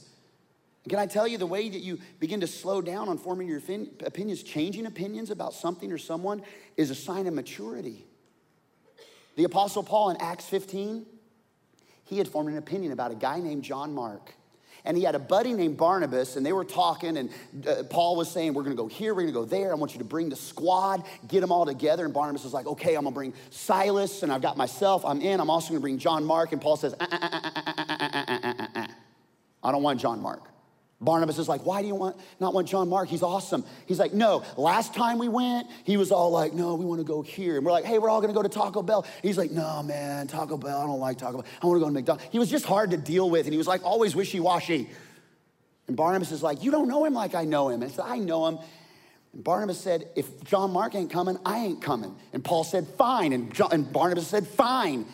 [0.88, 3.58] Can I tell you the way that you begin to slow down on forming your
[3.58, 6.42] opinions, changing opinions about something or someone
[6.76, 8.06] is a sign of maturity.
[9.36, 11.06] The Apostle Paul in Acts 15,
[12.04, 14.34] he had formed an opinion about a guy named John Mark
[14.84, 17.30] and he had a buddy named Barnabas, and they were talking, and
[17.66, 19.70] uh, Paul was saying, We're gonna go here, we're gonna go there.
[19.70, 22.06] I want you to bring the squad, get them all together.
[22.06, 25.40] And Barnabas was like, Okay, I'm gonna bring Silas, and I've got myself, I'm in.
[25.40, 26.52] I'm also gonna bring John Mark.
[26.52, 28.88] And Paul says, I
[29.62, 30.48] don't want John Mark.
[31.00, 33.08] Barnabas is like, why do you want not want John Mark?
[33.08, 33.64] He's awesome.
[33.86, 34.42] He's like, no.
[34.56, 37.56] Last time we went, he was all like, no, we want to go here.
[37.56, 39.06] And we're like, hey, we're all gonna go to Taco Bell.
[39.22, 40.80] He's like, no, man, Taco Bell.
[40.80, 41.46] I don't like Taco Bell.
[41.62, 42.28] I want to go to McDonald's.
[42.32, 44.90] He was just hard to deal with, and he was like always wishy-washy.
[45.86, 47.82] And Barnabas is like, you don't know him like I know him.
[47.82, 48.58] And I said, I know him.
[49.32, 52.14] And Barnabas said, if John Mark ain't coming, I ain't coming.
[52.32, 53.32] And Paul said, fine.
[53.32, 55.06] And, John, and Barnabas said, fine.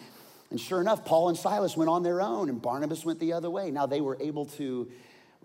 [0.50, 3.50] And sure enough, Paul and Silas went on their own, and Barnabas went the other
[3.50, 3.70] way.
[3.70, 4.90] Now they were able to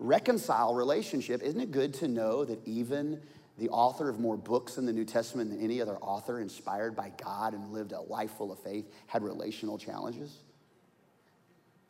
[0.00, 3.20] reconcile relationship, isn't it good to know that even
[3.58, 7.12] the author of more books in the New Testament than any other author, inspired by
[7.22, 10.38] God and lived a life full of faith, had relational challenges?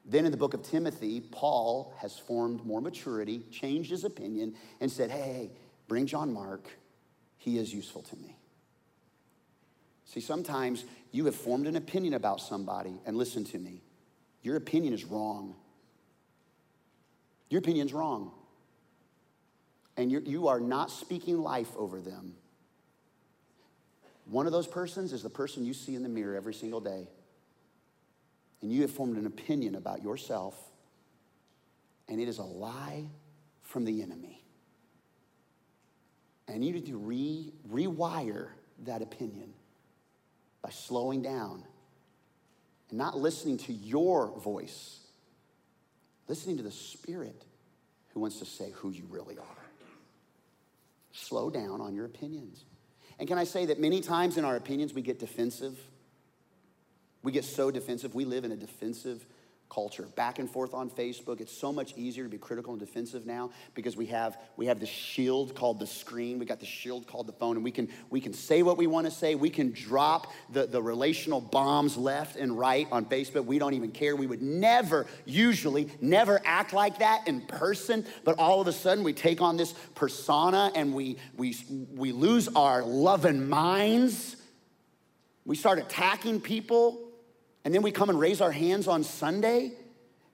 [0.05, 4.91] Then in the book of Timothy, Paul has formed more maturity, changed his opinion, and
[4.91, 5.51] said, Hey,
[5.87, 6.69] bring John Mark.
[7.37, 8.37] He is useful to me.
[10.05, 13.83] See, sometimes you have formed an opinion about somebody, and listen to me,
[14.43, 15.55] your opinion is wrong.
[17.51, 18.31] Your opinion's wrong.
[19.97, 22.35] And you're, you are not speaking life over them.
[24.25, 27.09] One of those persons is the person you see in the mirror every single day.
[28.63, 30.55] And you have formed an opinion about yourself,
[32.09, 33.07] and it is a lie
[33.63, 34.45] from the enemy.
[36.47, 38.49] And you need to re, rewire
[38.85, 39.53] that opinion
[40.63, 41.65] by slowing down
[42.91, 45.00] and not listening to your voice
[46.31, 47.45] listening to the Spirit
[48.15, 49.65] who wants to say who you really are.
[51.11, 52.65] Slow down on your opinions.
[53.19, 55.77] And can I say that many times in our opinions we get defensive?
[57.25, 58.15] We get so defensive.
[58.15, 59.27] We live in a defensive
[59.71, 60.07] culture.
[60.17, 61.41] Back and forth on facebook.
[61.41, 64.81] It's so much easier to be critical and defensive now because we have we have
[64.81, 66.39] the shield called the screen.
[66.39, 68.87] We got the shield called the phone and we can we can say what we
[68.87, 69.35] want to say.
[69.35, 73.47] We can drop the, the relational bombs left and right on facebook.
[73.47, 74.17] We don't even care.
[74.17, 79.05] We would never usually never act like that in person but all of a sudden
[79.05, 81.57] we take on this persona and we we
[81.95, 84.37] we lose our loving minds.
[85.45, 87.10] We start attacking people
[87.65, 89.73] and then we come and raise our hands on Sunday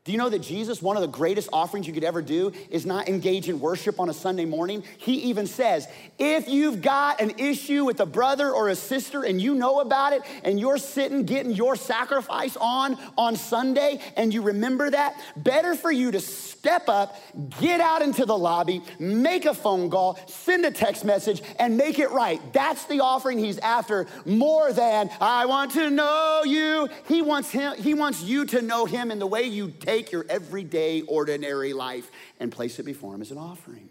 [0.06, 2.86] do you know that Jesus, one of the greatest offerings you could ever do, is
[2.86, 4.84] not engage in worship on a Sunday morning?
[4.98, 9.42] He even says, if you've got an issue with a brother or a sister and
[9.42, 14.42] you know about it and you're sitting getting your sacrifice on on Sunday and you
[14.42, 17.16] remember that, better for you to step up,
[17.60, 21.98] get out into the lobby, make a phone call, send a text message, and make
[21.98, 22.40] it right.
[22.52, 26.88] That's the offering he's after more than, I want to know you.
[27.08, 30.12] He wants him, he wants you to know him in the way you take take
[30.12, 33.88] your everyday, ordinary life and place it before Him as an offering.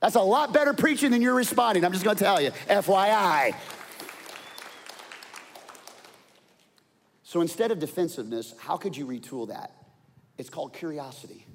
[0.00, 1.84] That's a lot better preaching than you're responding.
[1.84, 3.54] I'm just gonna tell you, FYI.
[7.22, 9.72] So instead of defensiveness, how could you retool that?
[10.36, 11.46] It's called curiosity.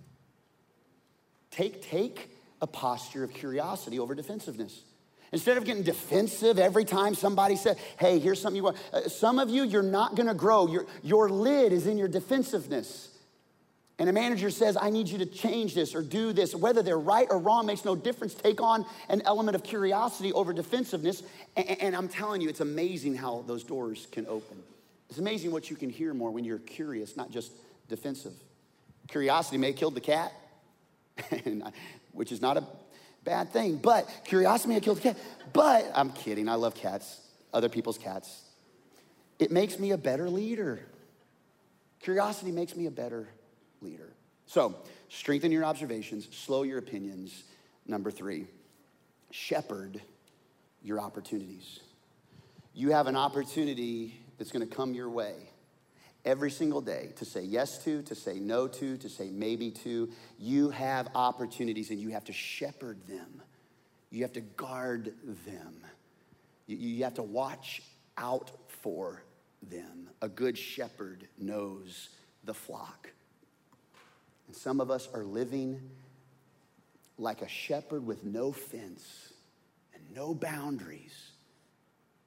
[1.51, 2.29] Take, take
[2.61, 4.81] a posture of curiosity over defensiveness.
[5.31, 8.77] Instead of getting defensive every time somebody says, hey, here's something you want.
[8.91, 10.67] Uh, some of you, you're not gonna grow.
[10.67, 13.09] Your, your lid is in your defensiveness
[13.99, 16.97] and a manager says, I need you to change this or do this, whether they're
[16.97, 18.33] right or wrong makes no difference.
[18.33, 21.21] Take on an element of curiosity over defensiveness.
[21.57, 24.63] And, I'm telling you, it's amazing how those doors can open.
[25.09, 27.51] It's amazing what you can hear more when you're curious, not just
[27.89, 28.31] defensive.
[29.09, 30.31] Curiosity may have killed the cat,
[32.13, 32.63] which is not a
[33.25, 35.17] bad thing, but curiosity may have killed the cat.
[35.51, 37.19] But I'm kidding, I love cats,
[37.53, 38.43] other people's cats.
[39.39, 40.79] It makes me a better leader.
[41.99, 43.27] Curiosity makes me a better
[43.81, 44.13] leader.
[44.45, 44.75] So,
[45.09, 47.43] strengthen your observations, slow your opinions.
[47.85, 48.47] Number three,
[49.31, 50.01] shepherd
[50.83, 51.79] your opportunities.
[52.73, 55.35] You have an opportunity that's going to come your way
[56.25, 60.09] every single day to say yes to, to say no to, to say maybe to.
[60.37, 63.41] You have opportunities and you have to shepherd them.
[64.11, 65.13] You have to guard
[65.45, 65.75] them.
[66.67, 67.81] You, you have to watch
[68.17, 69.23] out for
[69.61, 70.09] them.
[70.21, 72.09] A good shepherd knows
[72.43, 73.09] the flock.
[74.49, 75.79] And some of us are living
[77.19, 79.31] like a shepherd with no fence
[79.93, 81.13] and no boundaries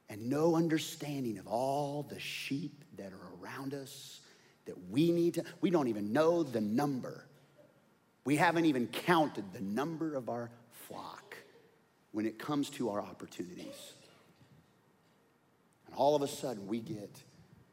[0.09, 4.21] and no understanding of all the sheep that are around us
[4.67, 7.27] that we need to, we don't even know the number.
[8.25, 10.49] We haven't even counted the number of our
[10.87, 11.37] flock
[12.13, 13.95] when it comes to our opportunities.
[15.87, 17.21] And all of a sudden, we get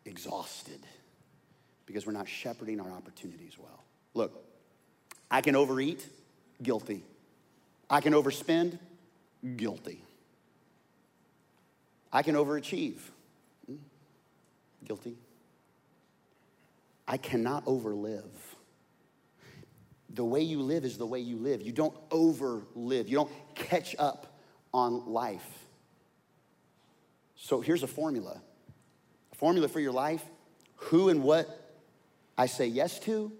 [0.05, 0.79] exhausted
[1.85, 3.83] because we're not shepherding our opportunities well.
[4.13, 4.43] Look,
[5.29, 6.05] I can overeat,
[6.61, 7.03] guilty.
[7.89, 8.79] I can overspend,
[9.55, 10.03] guilty.
[12.11, 12.99] I can overachieve,
[14.83, 15.15] guilty.
[17.07, 18.23] I cannot overlive.
[20.11, 21.61] The way you live is the way you live.
[21.61, 24.37] You don't overlive, you don't catch up
[24.73, 25.47] on life.
[27.35, 28.41] So here's a formula
[29.31, 30.23] a formula for your life
[30.75, 31.77] who and what
[32.37, 33.31] I say yes to,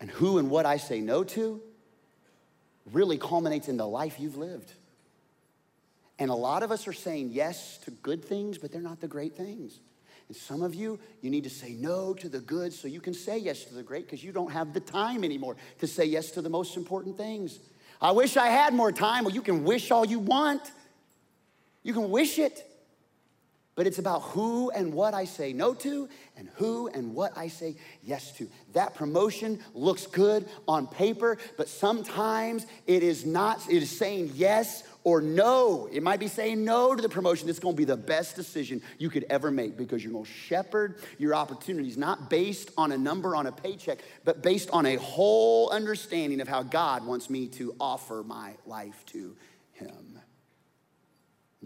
[0.00, 1.60] and who and what I say no to
[2.92, 4.72] really culminates in the life you've lived.
[6.18, 9.08] And a lot of us are saying yes to good things, but they're not the
[9.08, 9.80] great things.
[10.28, 13.14] And some of you, you need to say no to the good so you can
[13.14, 16.30] say yes to the great because you don't have the time anymore to say yes
[16.32, 17.58] to the most important things.
[18.00, 19.24] I wish I had more time.
[19.24, 20.62] Well, you can wish all you want,
[21.82, 22.64] you can wish it
[23.76, 27.48] but it's about who and what I say no to and who and what I
[27.48, 28.48] say yes to.
[28.72, 34.82] That promotion looks good on paper, but sometimes it is not, it is saying yes
[35.04, 35.88] or no.
[35.92, 37.50] It might be saying no to the promotion.
[37.50, 41.34] It's gonna be the best decision you could ever make because you're gonna shepherd your
[41.34, 46.40] opportunities, not based on a number on a paycheck, but based on a whole understanding
[46.40, 49.36] of how God wants me to offer my life to
[49.74, 50.05] Him.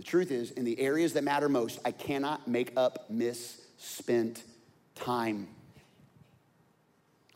[0.01, 4.43] The truth is, in the areas that matter most, I cannot make up misspent
[4.95, 5.47] time.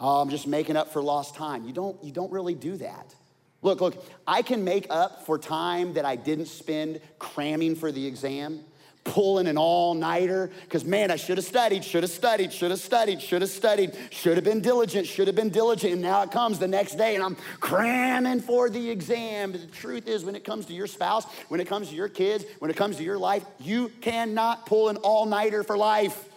[0.01, 1.67] Oh, I'm just making up for lost time.
[1.67, 3.15] You don't, you don't really do that.
[3.61, 8.07] Look, look, I can make up for time that I didn't spend cramming for the
[8.07, 8.61] exam
[9.05, 12.81] pulling an all nighter because, man, I should have studied, should have studied, should have
[12.81, 15.93] studied, should have studied, should have been diligent, should have been diligent.
[15.93, 19.53] And now it comes the next day and I'm cramming for the exam.
[19.53, 22.09] But the truth is, when it comes to your spouse, when it comes to your
[22.09, 26.29] kids, when it comes to your life, you cannot pull an all nighter for life.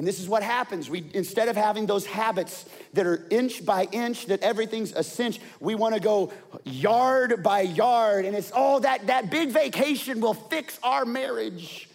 [0.00, 0.88] And this is what happens.
[0.88, 5.38] We instead of having those habits that are inch by inch, that everything's a cinch,
[5.60, 6.32] we want to go
[6.64, 8.24] yard by yard.
[8.24, 11.86] And it's all oh, that that big vacation will fix our marriage.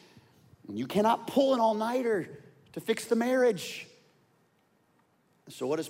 [0.71, 2.29] You cannot pull an all-nighter
[2.73, 3.87] to fix the marriage.
[5.49, 5.89] So what does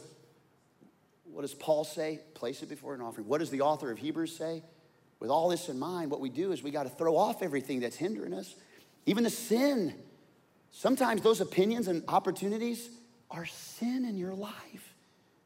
[1.25, 2.21] what does Paul say?
[2.33, 3.27] Place it before an offering.
[3.27, 4.63] What does the author of Hebrews say?
[5.19, 7.81] With all this in mind, what we do is we got to throw off everything
[7.81, 8.55] that's hindering us,
[9.05, 9.93] even the sin
[10.77, 12.89] Sometimes those opinions and opportunities
[13.31, 14.93] are sin in your life.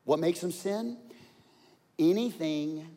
[0.04, 0.98] What makes them sin?
[2.00, 2.88] Anything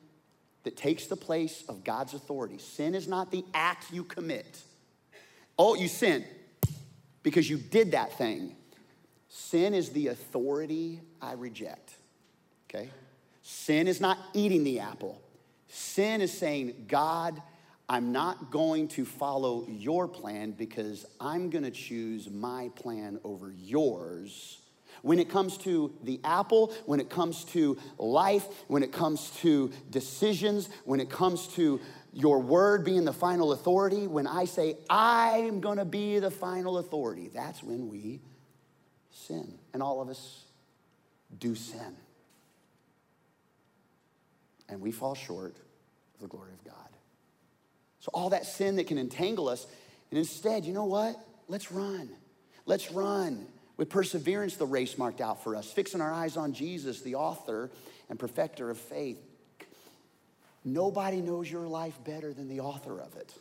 [0.62, 2.56] that takes the place of God's authority.
[2.56, 4.62] Sin is not the act you commit.
[5.58, 6.24] Oh, you sin
[7.22, 8.56] because you did that thing.
[9.28, 11.92] Sin is the authority I reject.
[12.70, 12.88] Okay?
[13.42, 15.20] Sin is not eating the apple.
[15.68, 17.42] Sin is saying, God,
[17.92, 23.52] I'm not going to follow your plan because I'm going to choose my plan over
[23.52, 24.62] yours.
[25.02, 29.70] When it comes to the apple, when it comes to life, when it comes to
[29.90, 31.82] decisions, when it comes to
[32.14, 36.78] your word being the final authority, when I say, I'm going to be the final
[36.78, 38.20] authority, that's when we
[39.10, 39.58] sin.
[39.74, 40.44] And all of us
[41.38, 41.94] do sin.
[44.70, 45.56] And we fall short
[46.14, 46.81] of the glory of God.
[48.02, 49.64] So, all that sin that can entangle us.
[50.10, 51.16] And instead, you know what?
[51.46, 52.10] Let's run.
[52.66, 57.02] Let's run with perseverance the race marked out for us, fixing our eyes on Jesus,
[57.02, 57.70] the author
[58.10, 59.18] and perfecter of faith.
[60.64, 63.32] Nobody knows your life better than the author of it.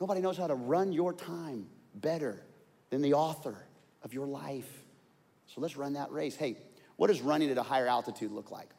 [0.00, 2.42] Nobody knows how to run your time better
[2.90, 3.56] than the author
[4.02, 4.82] of your life.
[5.46, 6.34] So let's run that race.
[6.34, 6.56] Hey,
[6.96, 8.70] what does running at a higher altitude look like?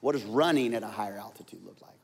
[0.00, 1.98] What does running at a higher altitude look like?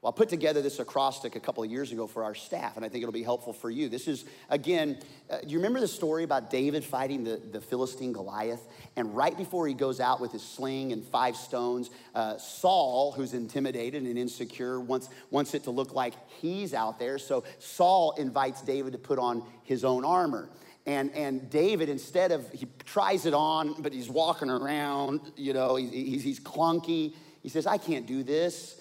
[0.00, 2.84] Well, I put together this acrostic a couple of years ago for our staff, and
[2.84, 3.88] I think it'll be helpful for you.
[3.88, 8.64] This is, again, uh, you remember the story about David fighting the, the Philistine Goliath?
[8.94, 13.34] And right before he goes out with his sling and five stones, uh, Saul, who's
[13.34, 17.18] intimidated and insecure, wants, wants it to look like he's out there.
[17.18, 20.48] So Saul invites David to put on his own armor.
[20.86, 25.74] And, and David, instead of, he tries it on, but he's walking around, you know,
[25.74, 27.14] he's, he's clunky.
[27.42, 28.80] He says, I can't do this.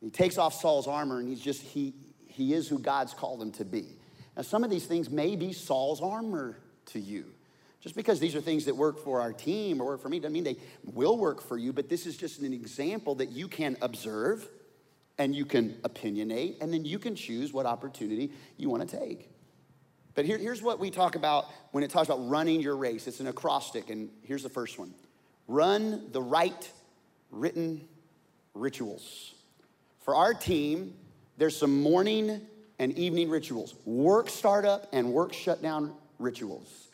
[0.00, 1.94] He takes off Saul's armor and he's just, he,
[2.26, 3.96] he is who God's called him to be.
[4.36, 7.24] Now, some of these things may be Saul's armor to you.
[7.80, 10.32] Just because these are things that work for our team or work for me doesn't
[10.32, 13.76] mean they will work for you, but this is just an example that you can
[13.80, 14.48] observe
[15.18, 19.30] and you can opinionate, and then you can choose what opportunity you want to take.
[20.14, 23.06] But here, here's what we talk about when it talks about running your race.
[23.06, 24.92] It's an acrostic, and here's the first one
[25.46, 26.70] run the right
[27.30, 27.86] written
[28.52, 29.35] rituals.
[30.06, 30.94] For our team,
[31.36, 32.40] there's some morning
[32.78, 36.90] and evening rituals work startup and work shutdown rituals,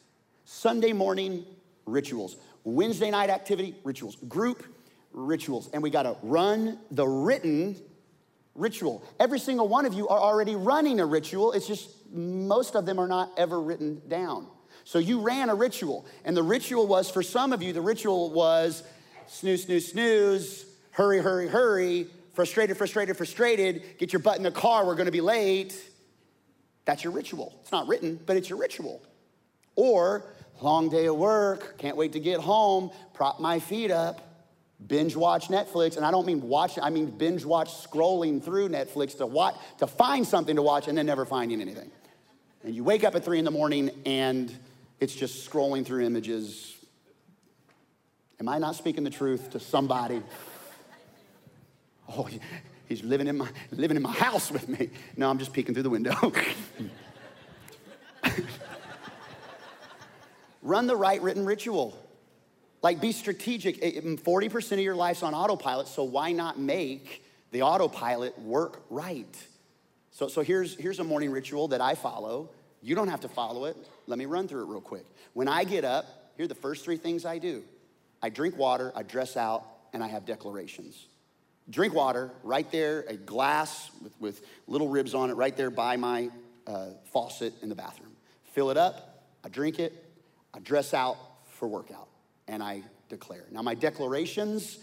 [0.47, 1.45] Sunday morning
[1.85, 4.65] rituals, Wednesday night activity rituals, group
[5.13, 5.69] rituals.
[5.75, 7.77] And we got to run the written
[8.55, 9.05] ritual.
[9.21, 11.53] Every single one of you are already running a ritual.
[11.53, 14.47] It's just most of them are not ever written down.
[14.85, 18.31] So you ran a ritual, and the ritual was for some of you, the ritual
[18.31, 18.83] was
[19.27, 24.87] snooze, snooze, snooze, hurry, hurry, hurry, frustrated, frustrated, frustrated, get your butt in the car,
[24.87, 25.79] we're gonna be late.
[26.85, 27.57] That's your ritual.
[27.63, 29.01] It's not written, but it's your ritual.
[29.77, 30.25] Or
[30.61, 34.33] long day of work, can't wait to get home, prop my feet up
[34.87, 39.17] binge watch Netflix, and I don't mean watch, I mean binge watch scrolling through Netflix
[39.19, 41.91] to watch, to find something to watch and then never finding anything.
[42.65, 44.55] And you wake up at three in the morning and
[45.01, 46.75] it's just scrolling through images.
[48.41, 50.23] Am I not speaking the truth to somebody?
[52.09, 52.29] Oh,
[52.87, 54.91] he's living in my living in my house with me.
[55.17, 56.15] No, I'm just peeking through the window.
[60.63, 61.99] Run the right written ritual.
[62.83, 63.81] Like, be strategic.
[63.81, 69.37] 40% of your life's on autopilot, so why not make the autopilot work right?
[70.11, 72.51] So, so here's, here's a morning ritual that I follow.
[72.83, 73.77] You don't have to follow it.
[74.07, 75.07] Let me run through it real quick.
[75.33, 77.63] When I get up, here are the first three things I do
[78.21, 81.07] I drink water, I dress out, and I have declarations.
[81.71, 85.97] Drink water right there, a glass with, with little ribs on it right there by
[85.97, 86.31] my
[86.67, 88.13] uh, faucet in the bathroom.
[88.53, 89.93] Fill it up, I drink it,
[90.53, 92.09] I dress out for workout
[92.49, 93.45] and I declare.
[93.51, 94.79] Now, my declarations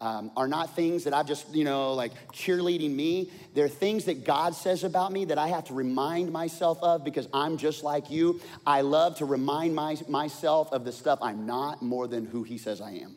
[0.00, 3.30] um, are not things that I've just, you know, like cheerleading me.
[3.54, 7.28] They're things that God says about me that I have to remind myself of because
[7.32, 8.40] I'm just like you.
[8.66, 12.58] I love to remind my, myself of the stuff I'm not more than who He
[12.58, 13.14] says I am.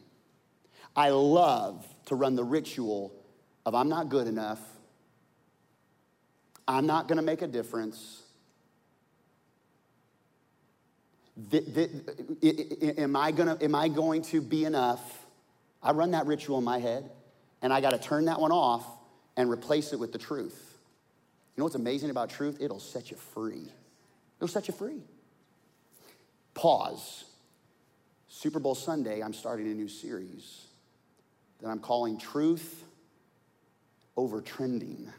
[0.96, 3.14] I love to run the ritual
[3.66, 4.60] of I'm not good enough,
[6.68, 8.24] I'm not gonna make a difference.
[12.98, 15.26] am, I gonna, am I going to be enough?
[15.84, 17.10] I run that ritual in my head,
[17.62, 18.86] and I got to turn that one off
[19.38, 20.78] and replace it with the truth.
[21.56, 22.58] You know what's amazing about truth?
[22.60, 23.68] It'll set you free.
[24.38, 25.02] It'll set you free.
[26.54, 27.26] Pause.
[28.28, 30.66] Super Bowl Sunday, I'm starting a new series
[31.62, 32.84] that I'm calling Truth
[34.18, 35.12] Over Trending.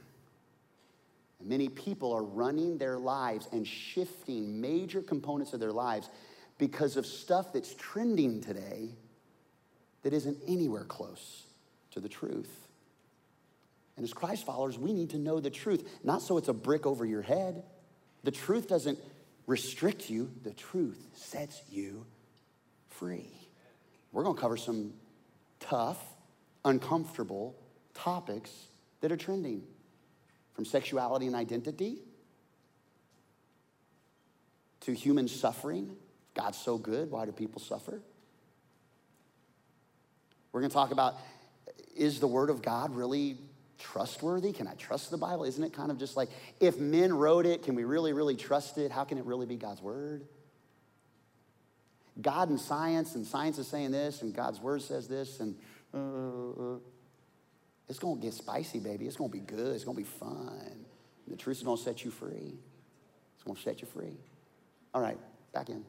[1.42, 6.08] Many people are running their lives and shifting major components of their lives
[6.58, 8.88] because of stuff that's trending today
[10.02, 11.44] that isn't anywhere close
[11.92, 12.68] to the truth.
[13.96, 16.86] And as Christ followers, we need to know the truth, not so it's a brick
[16.86, 17.62] over your head.
[18.24, 18.98] The truth doesn't
[19.46, 22.04] restrict you, the truth sets you
[22.88, 23.30] free.
[24.12, 24.94] We're to cover some
[25.60, 26.02] tough,
[26.66, 27.56] uncomfortable
[27.94, 28.50] topics
[29.00, 29.62] that are trending
[30.52, 31.98] from sexuality and identity
[34.80, 35.96] to human suffering.
[36.34, 38.02] God's so good, why do people suffer?
[40.52, 41.14] We're going to talk about
[41.96, 43.38] is the Word of God really
[43.78, 44.52] trustworthy?
[44.52, 45.44] Can I trust the Bible?
[45.44, 46.28] Isn't it kind of just like
[46.60, 48.90] if men wrote it, can we really, really trust it?
[48.90, 50.26] How can it really be God's Word?
[52.20, 55.54] God and science, and science is saying this, and God's Word says this, and
[55.96, 56.78] uh.
[57.88, 59.06] It's going to get spicy, baby.
[59.06, 59.74] It's going to be good.
[59.74, 60.84] It's going to be fun.
[61.28, 62.54] The truth is going to set you free.
[63.34, 64.16] It's going to set you free.
[64.92, 65.18] All right,
[65.52, 65.84] back in.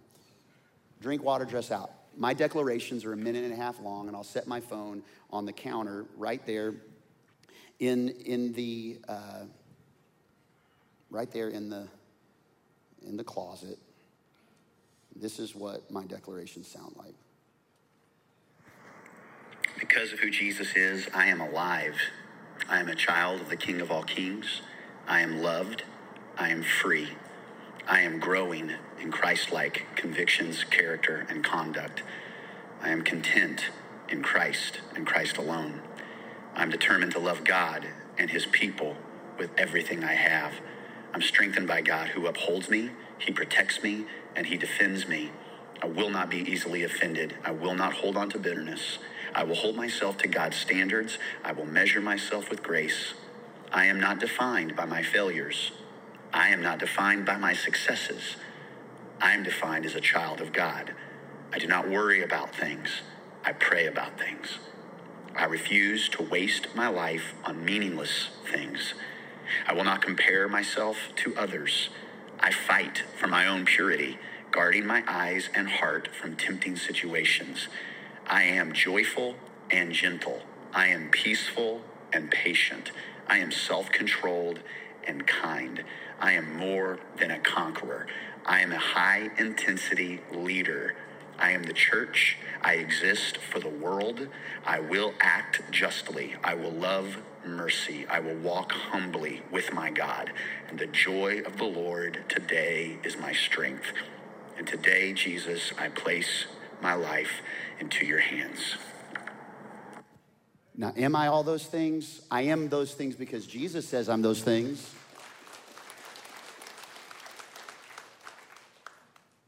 [1.01, 1.91] Drink water, dress out.
[2.15, 5.45] My declarations are a minute and a half long, and I'll set my phone on
[5.45, 6.75] the counter right there
[7.79, 9.43] in, in the, uh,
[11.09, 11.87] right there in the,
[13.07, 13.77] in the closet.
[15.15, 17.13] This is what my declarations sound like.
[19.80, 21.95] Because of who Jesus is, I am alive.
[22.69, 24.61] I am a child of the King of all kings.
[25.07, 25.84] I am loved.
[26.38, 27.09] I am free.
[27.88, 28.71] I am growing
[29.01, 32.03] in Christ like convictions, character, and conduct.
[32.82, 33.65] I am content
[34.09, 35.82] in Christ and Christ alone.
[36.55, 38.97] I'm determined to love God and his people
[39.38, 40.53] with everything I have.
[41.13, 44.05] I'm strengthened by God who upholds me, he protects me,
[44.36, 45.32] and he defends me.
[45.82, 47.36] I will not be easily offended.
[47.43, 48.97] I will not hold on to bitterness.
[49.38, 51.19] I will hold myself to God's standards.
[51.45, 53.13] I will measure myself with grace.
[53.71, 55.71] I am not defined by my failures.
[56.33, 58.38] I am not defined by my successes.
[59.21, 60.93] I am defined as a child of God.
[61.53, 63.01] I do not worry about things.
[63.45, 64.57] I pray about things.
[65.35, 68.95] I refuse to waste my life on meaningless things.
[69.67, 71.89] I will not compare myself to others.
[72.39, 74.17] I fight for my own purity,
[74.51, 77.67] guarding my eyes and heart from tempting situations.
[78.28, 79.36] I am joyful
[79.71, 80.41] and gentle.
[80.73, 82.91] I am peaceful and patient.
[83.28, 84.59] I am self controlled
[85.07, 85.84] and kind.
[86.19, 88.07] I am more than a conqueror.
[88.45, 90.95] I am a high intensity leader.
[91.39, 92.38] I am the church.
[92.61, 94.28] I exist for the world.
[94.65, 96.36] I will act justly.
[96.43, 98.05] I will love mercy.
[98.07, 100.34] I will walk humbly with my God.
[100.69, 103.93] And the joy of the Lord today is my strength.
[104.57, 106.47] And today, Jesus, I place
[106.82, 107.41] my life
[107.80, 108.75] into your hands.
[110.75, 112.21] Now, am I all those things?
[112.30, 114.93] I am those things because Jesus says I'm those things.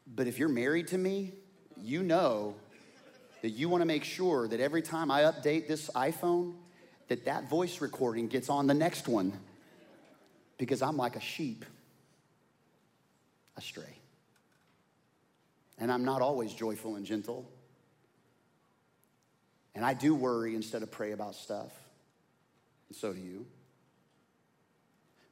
[0.08, 1.34] But if you're married to me,
[1.82, 2.56] you know
[3.42, 6.56] that you want to make sure that every time I update this iPhone,
[7.08, 9.34] that that voice recording gets on the next one
[10.58, 11.64] because I'm like a sheep
[13.56, 13.98] astray.
[15.78, 17.50] And I'm not always joyful and gentle.
[19.76, 21.72] And I do worry instead of pray about stuff.
[22.90, 23.46] And so do you.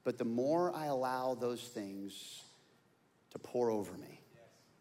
[0.03, 2.41] But the more I allow those things
[3.31, 4.21] to pour over me,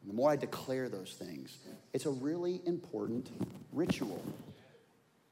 [0.07, 1.57] the more I declare those things,
[1.93, 3.29] it's a really important
[3.73, 4.23] ritual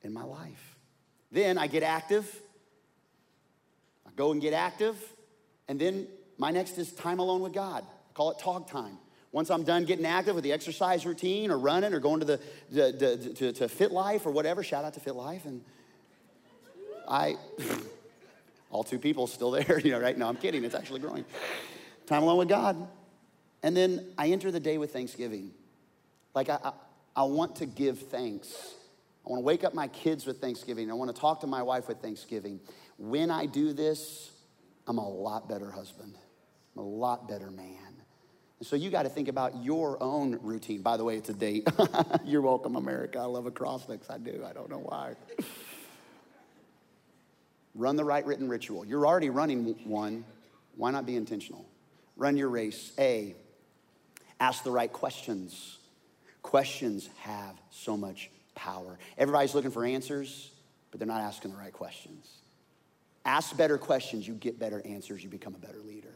[0.02, 0.76] in my life.
[1.30, 2.28] Then I get active.
[4.06, 4.96] I go and get active.
[5.68, 6.08] And then
[6.38, 7.84] my next is time alone with God.
[7.84, 8.98] I call it talk time.
[9.34, 12.40] Once I'm done getting active with the exercise routine or running or going to the,
[12.70, 15.44] the, the to, to Fit Life or whatever, shout out to Fit Life.
[15.44, 15.60] And
[17.08, 17.34] I,
[18.70, 20.16] all two people still there, you know, right?
[20.16, 20.62] No, I'm kidding.
[20.62, 21.24] It's actually growing.
[22.06, 22.86] Time alone with God.
[23.64, 25.50] And then I enter the day with thanksgiving.
[26.32, 26.72] Like I, I,
[27.16, 28.54] I want to give thanks.
[29.26, 30.92] I want to wake up my kids with Thanksgiving.
[30.92, 32.60] I want to talk to my wife with Thanksgiving.
[32.98, 34.30] When I do this,
[34.86, 36.14] I'm a lot better husband.
[36.76, 37.83] I'm a lot better man.
[38.58, 40.82] And so you got to think about your own routine.
[40.82, 41.68] By the way, it's a date.
[42.24, 43.18] You're welcome, America.
[43.18, 44.08] I love acrostics.
[44.08, 44.44] I do.
[44.48, 45.14] I don't know why.
[47.74, 48.84] Run the right written ritual.
[48.84, 50.24] You're already running one.
[50.76, 51.66] Why not be intentional?
[52.16, 52.92] Run your race.
[52.98, 53.34] A,
[54.38, 55.78] ask the right questions.
[56.42, 58.98] Questions have so much power.
[59.18, 60.52] Everybody's looking for answers,
[60.90, 62.28] but they're not asking the right questions.
[63.24, 66.13] Ask better questions, you get better answers, you become a better leader.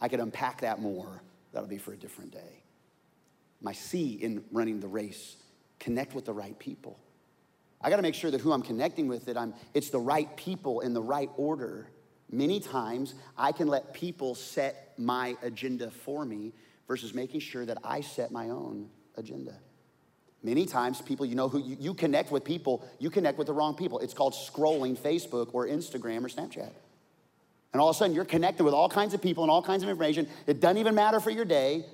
[0.00, 1.22] I could unpack that more.
[1.52, 2.62] That'll be for a different day.
[3.60, 5.36] My C in running the race,
[5.78, 6.98] connect with the right people.
[7.80, 10.34] I got to make sure that who I'm connecting with that I'm it's the right
[10.36, 11.88] people in the right order.
[12.30, 16.52] Many times I can let people set my agenda for me
[16.88, 19.58] versus making sure that I set my own agenda.
[20.42, 23.52] Many times, people, you know, who you, you, connect with people, you connect with the
[23.52, 23.98] wrong people.
[23.98, 26.70] It's called scrolling Facebook or Instagram or Snapchat.
[27.76, 29.82] And all of a sudden, you're connected with all kinds of people and all kinds
[29.82, 30.26] of information.
[30.46, 31.84] It doesn't even matter for your day.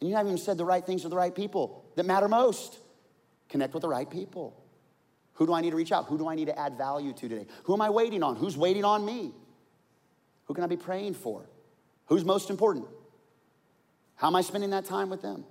[0.00, 2.76] And you haven't even said the right things to the right people that matter most.
[3.48, 4.60] Connect with the right people.
[5.34, 6.06] Who do I need to reach out?
[6.06, 7.46] Who do I need to add value to today?
[7.62, 8.34] Who am I waiting on?
[8.34, 9.30] Who's waiting on me?
[10.46, 11.48] Who can I be praying for?
[12.06, 12.86] Who's most important?
[14.16, 15.44] How am I spending that time with them?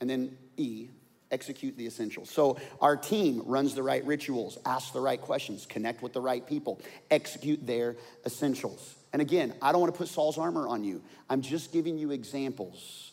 [0.00, 0.86] And then E,
[1.32, 2.30] execute the essentials.
[2.30, 6.46] So our team runs the right rituals, asks the right questions, connect with the right
[6.46, 6.80] people,
[7.10, 8.94] execute their essentials.
[9.12, 11.02] And again, I don't want to put Saul's armor on you.
[11.28, 13.12] I'm just giving you examples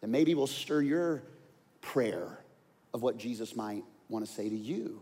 [0.00, 1.22] that maybe will stir your
[1.80, 2.38] prayer
[2.92, 5.00] of what Jesus might want to say to you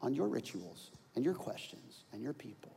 [0.00, 2.72] on your rituals and your questions and your people.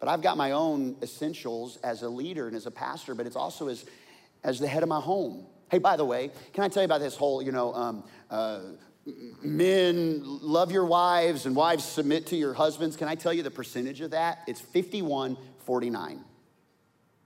[0.00, 3.36] But I've got my own essentials as a leader and as a pastor, but it's
[3.36, 3.84] also as
[4.44, 5.46] as the head of my home.
[5.70, 8.60] Hey, by the way, can I tell you about this whole, you know, um, uh,
[9.42, 12.96] men love your wives and wives submit to your husbands?
[12.96, 14.40] Can I tell you the percentage of that?
[14.46, 16.24] It's 51 49.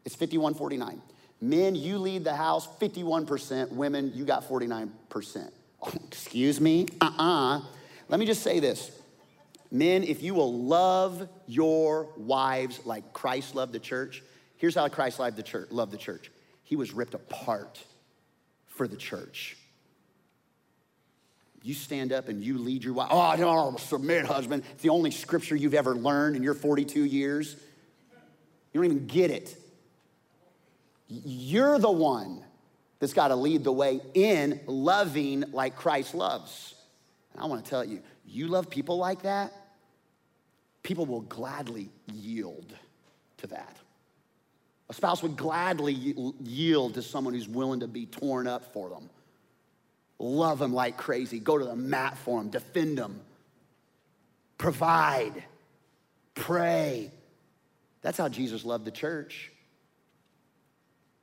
[0.05, 1.03] It's 51 49.
[1.41, 3.73] Men, you lead the house 51%.
[3.73, 5.51] Women, you got 49%.
[5.83, 6.89] Oh, excuse me?
[7.01, 7.59] Uh uh-uh.
[7.59, 7.61] uh
[8.09, 8.91] Let me just say this.
[9.71, 14.23] Men, if you will love your wives like Christ loved the church,
[14.57, 15.71] here's how Christ loved the church.
[15.71, 16.31] Loved the church.
[16.63, 17.83] He was ripped apart
[18.75, 19.57] for the church.
[21.63, 23.09] You stand up and you lead your wife.
[23.11, 24.65] Oh, I don't submit, husband.
[24.73, 27.55] It's the only scripture you've ever learned in your 42 years.
[28.73, 29.57] You don't even get it.
[31.09, 32.43] You're the one
[32.99, 36.75] that's got to lead the way in loving like Christ loves.
[37.33, 39.53] And I want to tell you, you love people like that,
[40.83, 42.75] people will gladly yield
[43.39, 43.77] to that.
[44.93, 49.09] A spouse would gladly yield to someone who's willing to be torn up for them.
[50.19, 51.39] Love them like crazy.
[51.41, 52.51] Go to the mat for them.
[52.51, 53.23] Defend them.
[54.59, 55.33] provide,
[56.35, 57.11] pray.
[58.03, 59.51] That's how Jesus loved the church.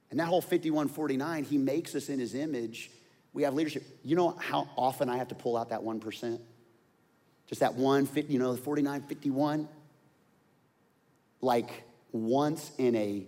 [0.09, 2.89] And that whole 5149, he makes us in his image.
[3.34, 3.84] We have leadership.
[4.03, 6.39] You know how often I have to pull out that 1%?
[7.45, 9.70] Just that one, you know, 49, 51?
[11.39, 13.28] Like once in a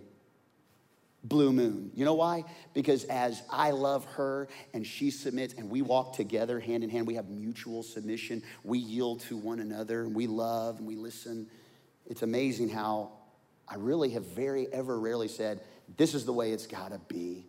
[1.24, 1.90] blue moon.
[1.94, 2.44] You know why?
[2.74, 7.06] Because as I love her and she submits and we walk together hand in hand,
[7.06, 8.42] we have mutual submission.
[8.64, 11.46] We yield to one another and we love and we listen.
[12.06, 13.12] It's amazing how
[13.68, 15.60] I really have very, ever rarely said,
[15.96, 17.46] this is the way it's gotta be.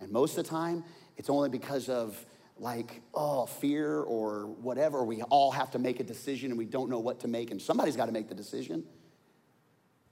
[0.00, 0.84] And most of the time,
[1.16, 2.24] it's only because of
[2.56, 5.02] like, oh, fear or whatever.
[5.04, 7.60] We all have to make a decision and we don't know what to make, and
[7.60, 8.84] somebody's gotta make the decision.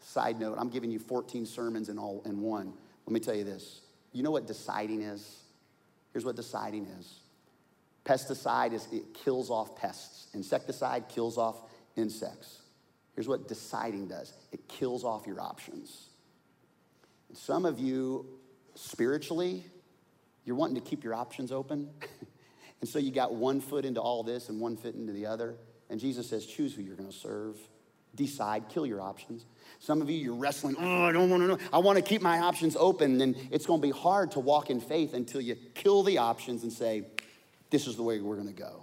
[0.01, 2.72] Side note, I'm giving you 14 sermons in all in one.
[3.09, 3.80] Let me tell you this.
[4.12, 5.40] You know what deciding is?
[6.12, 7.20] Here's what deciding is.
[8.04, 10.26] Pesticide is it kills off pests.
[10.34, 11.56] Insecticide kills off
[11.96, 12.61] insects.
[13.14, 14.34] Here's what deciding does.
[14.52, 16.11] It kills off your options.
[17.30, 18.26] And some of you,
[18.74, 19.64] spiritually,
[20.44, 21.88] you're wanting to keep your options open.
[22.82, 25.54] and so you got one foot into all this and one foot into the other.
[25.88, 27.56] And Jesus says, choose who you're going to serve.
[28.18, 29.46] Decide, kill your options.
[29.78, 31.58] Some of you, you're wrestling, oh, I don't want to know.
[31.72, 33.20] I want to keep my options open.
[33.20, 36.64] And it's going to be hard to walk in faith until you kill the options
[36.64, 37.04] and say,
[37.70, 38.82] this is the way we're going to go.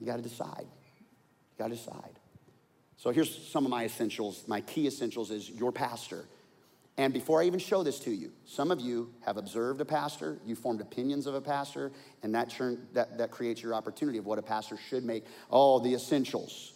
[0.00, 0.66] You got to decide.
[0.66, 2.18] You got to decide.
[2.96, 4.42] So here's some of my essentials.
[4.48, 6.24] My key essentials is your pastor.
[6.96, 10.38] And before I even show this to you, some of you have observed a pastor,
[10.44, 11.92] you formed opinions of a pastor,
[12.22, 15.24] and that, turn, that, that creates your opportunity of what a pastor should make.
[15.50, 16.73] Oh, the essentials.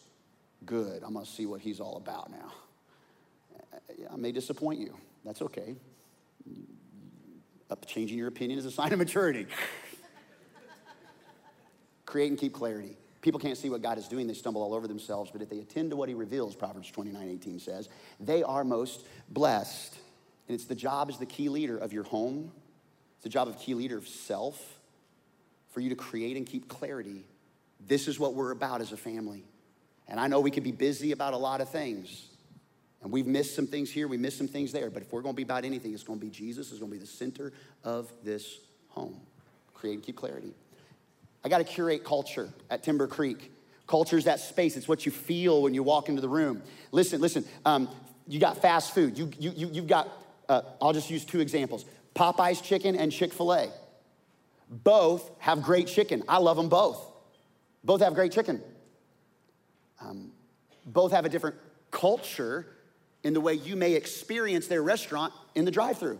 [0.66, 1.02] Good.
[1.02, 2.52] I'm to see what he's all about now.
[4.12, 4.96] I may disappoint you.
[5.24, 5.76] That's okay.
[7.86, 9.46] Changing your opinion is a sign of maturity.
[12.06, 12.96] Create and keep clarity.
[13.20, 15.58] People can't see what God is doing, they stumble all over themselves, but if they
[15.58, 17.88] attend to what he reveals, Proverbs 29 18 says,
[18.20, 19.96] they are most blessed.
[20.48, 22.52] And it's the job as the key leader of your home,
[23.16, 24.80] it's the job of key leader of self,
[25.70, 27.24] for you to create and keep clarity.
[27.86, 29.44] This is what we're about as a family.
[30.08, 32.26] And I know we could be busy about a lot of things.
[33.02, 34.90] And we've missed some things here, we missed some things there.
[34.90, 36.90] But if we're going to be about anything, it's going to be Jesus, it's going
[36.90, 37.52] to be the center
[37.84, 39.20] of this home.
[39.74, 40.52] Create and keep clarity.
[41.44, 43.52] I got to curate culture at Timber Creek.
[43.86, 46.62] Culture is that space, it's what you feel when you walk into the room.
[46.90, 47.88] Listen, listen, um,
[48.26, 49.16] you got fast food.
[49.16, 50.08] You, you, you, you've got
[50.48, 51.84] uh, I'll just use two examples
[52.14, 53.68] Popeye's chicken and Chick fil A.
[54.70, 56.22] Both have great chicken.
[56.28, 57.00] I love them both.
[57.84, 58.60] Both have great chicken.
[60.00, 60.32] Um,
[60.86, 61.56] both have a different
[61.90, 62.66] culture
[63.24, 66.18] in the way you may experience their restaurant in the drive through.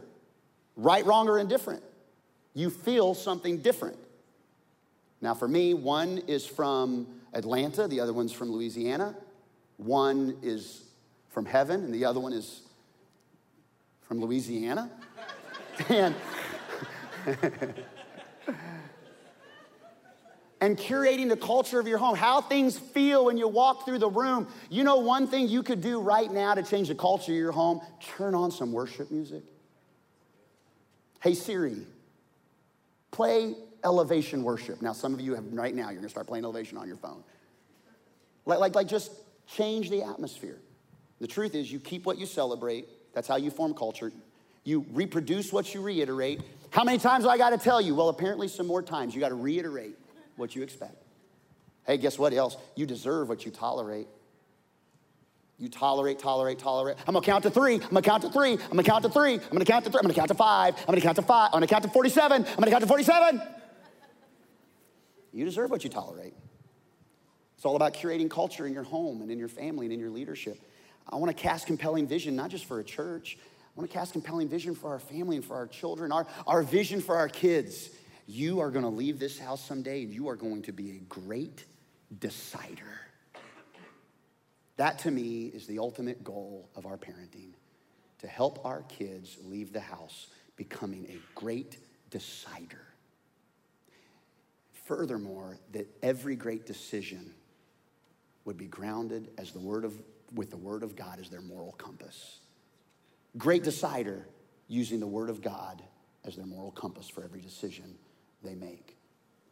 [0.77, 1.83] Right, wrong, or indifferent.
[2.55, 3.97] You feel something different.
[5.21, 9.17] Now, for me, one is from Atlanta, the other one's from Louisiana.
[9.77, 10.85] One is
[11.29, 12.63] from heaven, and the other one is
[14.03, 14.91] from Louisiana.
[15.89, 16.15] and,
[20.61, 24.11] and curating the culture of your home, how things feel when you walk through the
[24.11, 24.49] room.
[24.71, 27.53] You know, one thing you could do right now to change the culture of your
[27.53, 29.43] home turn on some worship music.
[31.21, 31.77] Hey, Siri,
[33.11, 33.55] play
[33.85, 34.83] elevation worship.
[34.83, 37.23] Now, some of you have right now, you're gonna start playing elevation on your phone.
[38.45, 39.13] Like, like, like just
[39.47, 40.59] change the atmosphere.
[41.21, 44.13] The truth is, you keep what you celebrate, that's how you form culture.
[44.65, 46.43] You reproduce what you reiterate.
[46.71, 47.95] How many times do I got to tell you?
[47.95, 49.15] Well, apparently, some more times.
[49.15, 49.98] You got to reiterate
[50.39, 51.03] what you expect.
[51.87, 52.57] Hey, guess what else?
[52.77, 54.09] You deserve what you tolerate.
[55.59, 56.97] You tolerate, tolerate, tolerate.
[57.07, 57.75] I'm gonna count to three.
[57.75, 58.53] I'm gonna count to three.
[58.53, 59.35] I'm gonna count to three.
[59.35, 59.99] I'm gonna count to three.
[59.99, 60.77] I'm gonna count to five.
[60.81, 61.51] I'm gonna count to five.
[61.53, 62.45] I'm gonna count to 47.
[62.45, 63.43] I'm gonna count to 47.
[65.33, 66.35] You deserve what you tolerate.
[67.57, 70.11] It's all about curating culture in your home and in your family and in your
[70.11, 70.61] leadership.
[71.09, 73.37] I want to cast compelling vision, not just for a church.
[73.41, 76.63] I want to cast compelling vision for our family and for our children, our, our
[76.63, 77.91] vision for our kids.
[78.31, 81.01] You are going to leave this house someday and you are going to be a
[81.09, 81.65] great
[82.21, 83.01] decider.
[84.77, 87.55] That to me is the ultimate goal of our parenting
[88.19, 90.27] to help our kids leave the house
[90.57, 91.79] becoming a great
[92.11, 92.85] decider.
[94.85, 97.33] Furthermore, that every great decision
[98.45, 99.95] would be grounded as the word of
[100.35, 102.41] with the Word of God as their moral compass.
[103.37, 104.27] Great decider
[104.67, 105.83] using the Word of God
[106.25, 107.97] as their moral compass for every decision
[108.43, 108.97] they make.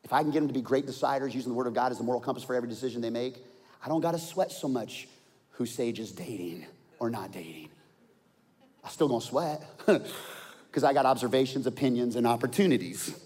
[0.05, 1.99] If I can get them to be great deciders using the Word of God as
[1.99, 3.45] the moral compass for every decision they make,
[3.84, 5.09] I don't got to sweat so much
[5.51, 6.66] who Sage is dating
[6.99, 7.70] or not dating.
[8.84, 13.18] I still gonna sweat because I got observations, opinions, and opportunities.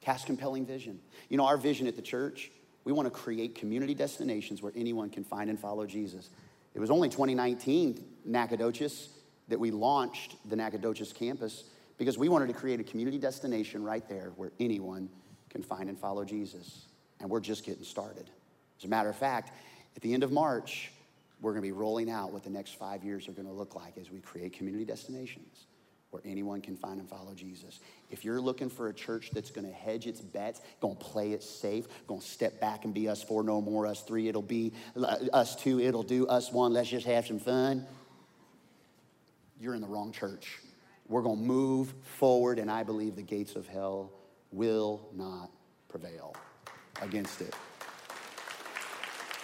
[0.00, 1.00] Cast compelling vision.
[1.28, 2.52] You know, our vision at the church,
[2.84, 6.30] we want to create community destinations where anyone can find and follow Jesus.
[6.74, 9.08] It was only 2019, Nacogdoches,
[9.48, 11.64] that we launched the Nacogdoches campus
[11.98, 15.08] because we wanted to create a community destination right there where anyone
[15.50, 16.86] can find and follow Jesus.
[17.20, 18.28] And we're just getting started.
[18.78, 19.52] As a matter of fact,
[19.94, 20.90] at the end of March,
[21.40, 23.74] we're going to be rolling out what the next five years are going to look
[23.74, 25.66] like as we create community destinations
[26.10, 27.80] where anyone can find and follow Jesus.
[28.10, 31.32] If you're looking for a church that's going to hedge its bets, going to play
[31.32, 34.40] it safe, going to step back and be us four, no more, us three, it'll
[34.40, 37.84] be uh, us two, it'll do, us one, let's just have some fun,
[39.60, 40.58] you're in the wrong church.
[41.08, 44.12] We're going to move forward, and I believe the gates of hell
[44.50, 45.50] will not
[45.88, 46.34] prevail
[47.00, 47.54] against it.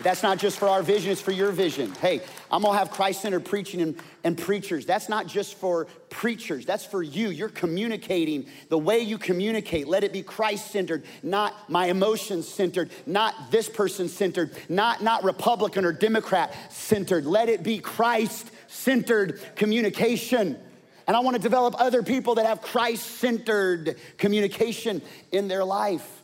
[0.00, 1.92] That's not just for our vision, it's for your vision.
[1.94, 4.84] Hey, I'm gonna have Christ centered preaching and, and, preachers.
[4.84, 7.28] That's not just for preachers, that's for you.
[7.28, 9.86] You're communicating the way you communicate.
[9.86, 15.24] Let it be Christ centered, not my emotions centered, not this person centered, not, not
[15.24, 17.24] Republican or Democrat centered.
[17.24, 20.58] Let it be Christ centered communication.
[21.06, 26.22] And I wanna develop other people that have Christ centered communication in their life.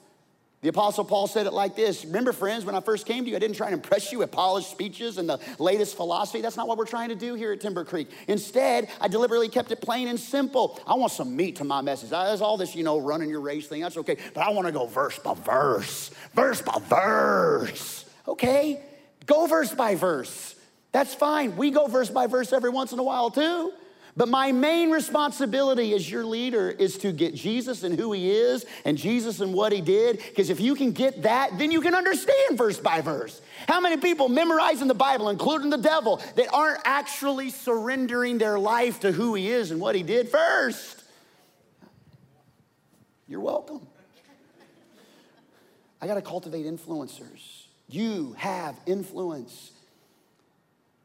[0.61, 3.37] The Apostle Paul said it like this Remember, friends, when I first came to you,
[3.37, 6.41] I didn't try to impress you with polished speeches and the latest philosophy.
[6.41, 8.11] That's not what we're trying to do here at Timber Creek.
[8.27, 10.81] Instead, I deliberately kept it plain and simple.
[10.85, 12.11] I want some meat to my message.
[12.11, 13.83] There's all this, you know, running your race thing.
[13.83, 14.17] That's okay.
[14.35, 18.05] But I want to go verse by verse, verse by verse.
[18.27, 18.83] Okay?
[19.27, 20.57] Go verse by verse.
[20.99, 21.57] That's fine.
[21.57, 23.73] We go verse by verse every once in a while, too.
[24.17, 28.67] But my main responsibility as your leader is to get Jesus and who he is
[28.85, 30.17] and Jesus and what he did.
[30.17, 33.41] Because if you can get that, then you can understand verse by verse.
[33.69, 38.99] How many people memorizing the Bible, including the devil, that aren't actually surrendering their life
[39.01, 41.05] to who he is and what he did first?
[43.29, 43.87] You're welcome.
[46.03, 47.67] I got to cultivate influencers.
[47.89, 49.71] You have influence.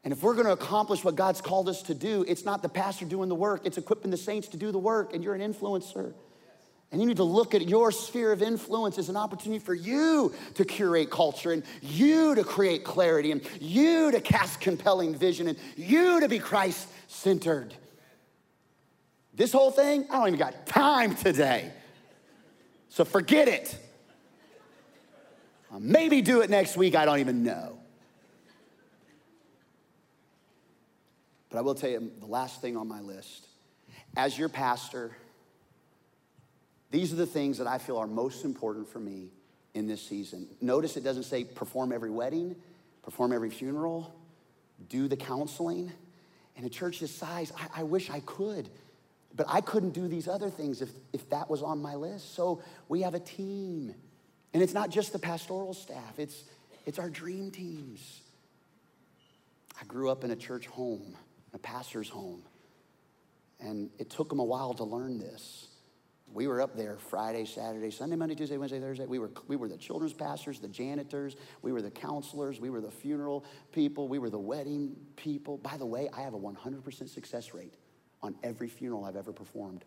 [0.04, 2.68] And if we're going to accomplish what God's called us to do, it's not the
[2.68, 5.40] pastor doing the work, it's equipping the saints to do the work, and you're an
[5.40, 6.12] influencer.
[6.92, 10.32] And you need to look at your sphere of influence as an opportunity for you
[10.54, 15.58] to curate culture and you to create clarity and you to cast compelling vision and
[15.76, 17.74] you to be Christ centered.
[19.32, 21.72] This whole thing, I don't even got time today.
[22.90, 23.76] So forget it.
[25.72, 27.73] I'll maybe do it next week, I don't even know.
[31.54, 33.46] But I will tell you the last thing on my list.
[34.16, 35.16] As your pastor,
[36.90, 39.28] these are the things that I feel are most important for me
[39.72, 40.48] in this season.
[40.60, 42.56] Notice it doesn't say perform every wedding,
[43.04, 44.12] perform every funeral,
[44.88, 45.92] do the counseling.
[46.56, 48.68] In a church this size, I, I wish I could,
[49.36, 52.34] but I couldn't do these other things if, if that was on my list.
[52.34, 53.94] So we have a team.
[54.54, 56.42] And it's not just the pastoral staff, it's,
[56.84, 58.22] it's our dream teams.
[59.80, 61.16] I grew up in a church home
[61.54, 62.42] a pastor's home.
[63.60, 65.68] And it took them a while to learn this.
[66.32, 69.06] We were up there Friday, Saturday, Sunday, Monday, Tuesday, Wednesday, Thursday.
[69.06, 72.80] We were, we were the children's pastors, the janitors, we were the counselors, we were
[72.80, 75.58] the funeral people, we were the wedding people.
[75.58, 77.74] By the way, I have a 100% success rate
[78.20, 79.84] on every funeral I've ever performed.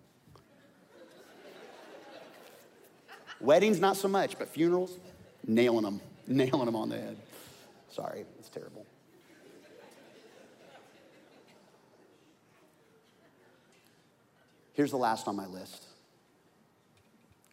[3.41, 4.97] Weddings, not so much, but funerals,
[5.45, 7.17] nailing them, nailing them on the head.
[7.89, 8.85] Sorry, it's terrible.
[14.77, 15.87] Here's the last on my list.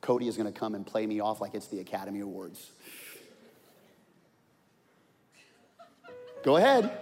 [0.03, 2.71] Cody is going to come and play me off like it's the Academy Awards.
[6.43, 6.93] Go ahead.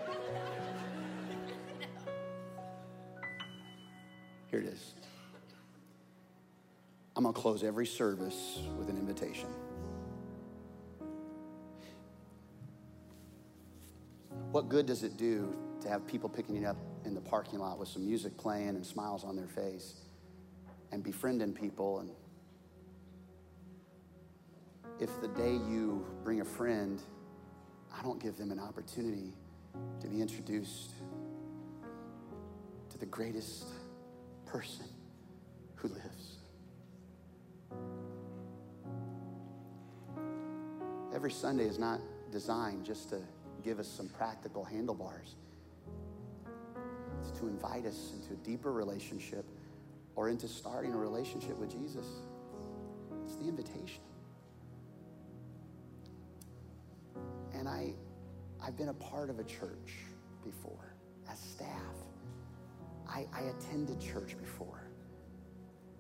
[4.53, 4.93] Here it is.
[7.16, 9.49] I'm going to close every service with an invitation.
[14.53, 17.81] What good does it do to have people picking you up in the parking lot
[17.81, 20.02] with some music playing and smiles on their face?
[20.93, 22.01] And befriending people.
[22.01, 22.11] And
[25.01, 27.03] if the day you bring a friend,
[27.93, 29.32] I don't give them an opportunity
[30.01, 30.90] to be introduced
[32.90, 33.64] to the greatest
[34.45, 34.86] person
[35.76, 36.36] who lives.
[41.14, 43.20] Every Sunday is not designed just to
[43.64, 45.36] give us some practical handlebars.
[47.22, 49.45] It's to invite us into a deeper relationship
[50.15, 52.07] or into starting a relationship with Jesus.
[53.25, 54.03] It's the invitation.
[57.55, 57.95] And I,
[58.61, 59.95] I've been a part of a church
[60.45, 60.95] before
[61.31, 61.69] as staff.
[63.09, 64.83] I, I attended church before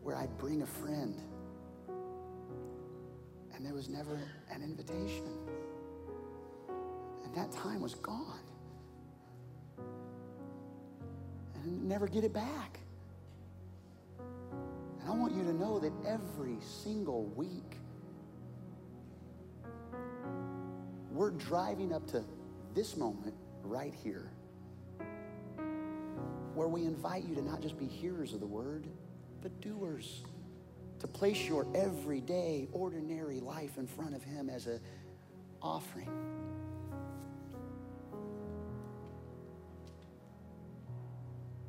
[0.02, 1.20] where I'd bring a friend
[3.62, 4.18] and there was never
[4.50, 5.24] an invitation.
[7.24, 8.40] And that time was gone.
[11.54, 12.80] And never get it back.
[15.12, 17.76] I want you to know that every single week,
[21.10, 22.24] we're driving up to
[22.74, 24.30] this moment right here
[26.54, 28.86] where we invite you to not just be hearers of the word,
[29.42, 30.22] but doers.
[31.00, 34.80] To place your everyday, ordinary life in front of Him as an
[35.60, 36.08] offering.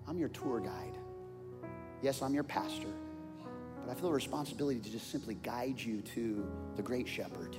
[0.08, 0.98] I'm your tour guide.
[2.02, 2.88] Yes, I'm your pastor,
[3.86, 7.56] but I feel a responsibility to just simply guide you to the great shepherd.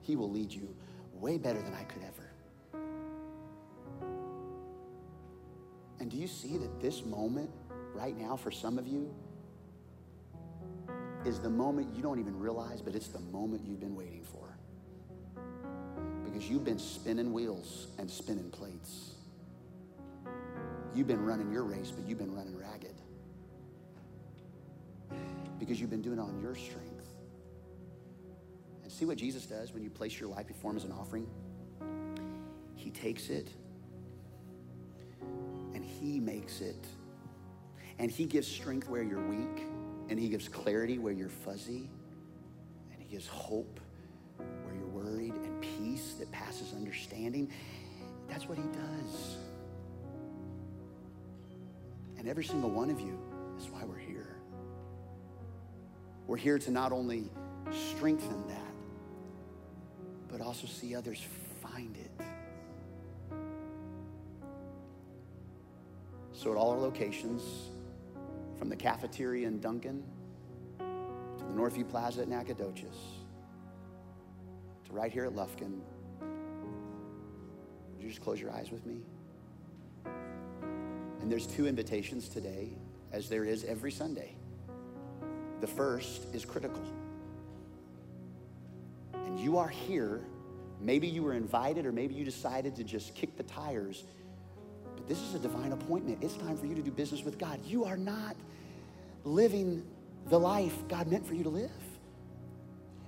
[0.00, 0.74] He will lead you
[1.14, 2.30] way better than I could ever.
[6.00, 7.50] And do you see that this moment
[7.94, 9.14] right now for some of you
[11.24, 14.56] is the moment you don't even realize, but it's the moment you've been waiting for?
[16.24, 19.12] Because you've been spinning wheels and spinning plates.
[20.94, 22.89] You've been running your race, but you've been running ragged.
[25.70, 27.06] Because you've been doing it on your strength.
[28.82, 31.28] And see what Jesus does when you place your life before Him as an offering?
[32.74, 33.50] He takes it
[35.72, 36.88] and He makes it.
[38.00, 39.62] And He gives strength where you're weak,
[40.08, 41.88] and He gives clarity where you're fuzzy,
[42.92, 43.78] and He gives hope
[44.38, 47.48] where you're worried, and peace that passes understanding.
[48.28, 49.36] That's what He does.
[52.18, 53.16] And every single one of you,
[53.56, 54.09] is why we're here.
[56.30, 57.28] We're here to not only
[57.72, 58.72] strengthen that,
[60.28, 61.20] but also see others
[61.60, 62.24] find it.
[66.32, 67.42] So, at all our locations,
[68.60, 70.04] from the cafeteria in Duncan
[70.78, 70.84] to
[71.44, 72.94] the Northview Plaza at Nacogdoches
[74.84, 75.80] to right here at Lufkin,
[76.20, 79.00] would you just close your eyes with me?
[80.04, 82.68] And there's two invitations today,
[83.10, 84.36] as there is every Sunday.
[85.60, 86.82] The first is critical.
[89.14, 90.20] And you are here.
[90.80, 94.04] Maybe you were invited, or maybe you decided to just kick the tires.
[94.96, 96.18] But this is a divine appointment.
[96.22, 97.60] It's time for you to do business with God.
[97.64, 98.36] You are not
[99.24, 99.84] living
[100.28, 101.70] the life God meant for you to live.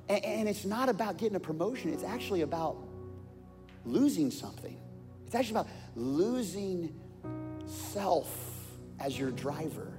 [0.08, 2.76] And, and it's not about getting a promotion, it's actually about
[3.84, 4.78] losing something.
[5.26, 6.94] It's actually about losing
[7.66, 8.30] self
[9.00, 9.92] as your driver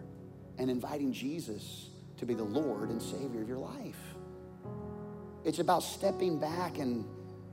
[0.59, 1.89] and inviting Jesus
[2.23, 3.99] to be the Lord and Savior of your life.
[5.43, 7.03] It's about stepping back and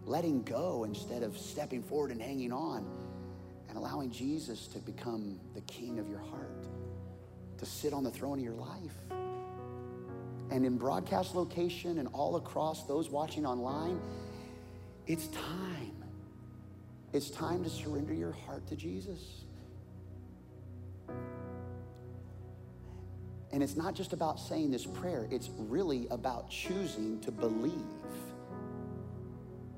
[0.06, 2.86] letting go instead of stepping forward and hanging on
[3.68, 6.68] and allowing Jesus to become the king of your heart,
[7.58, 8.94] to sit on the throne of your life.
[10.52, 14.00] And in broadcast location and all across those watching online,
[15.08, 16.04] it's time.
[17.12, 19.42] It's time to surrender your heart to Jesus.
[23.52, 27.72] And it's not just about saying this prayer, it's really about choosing to believe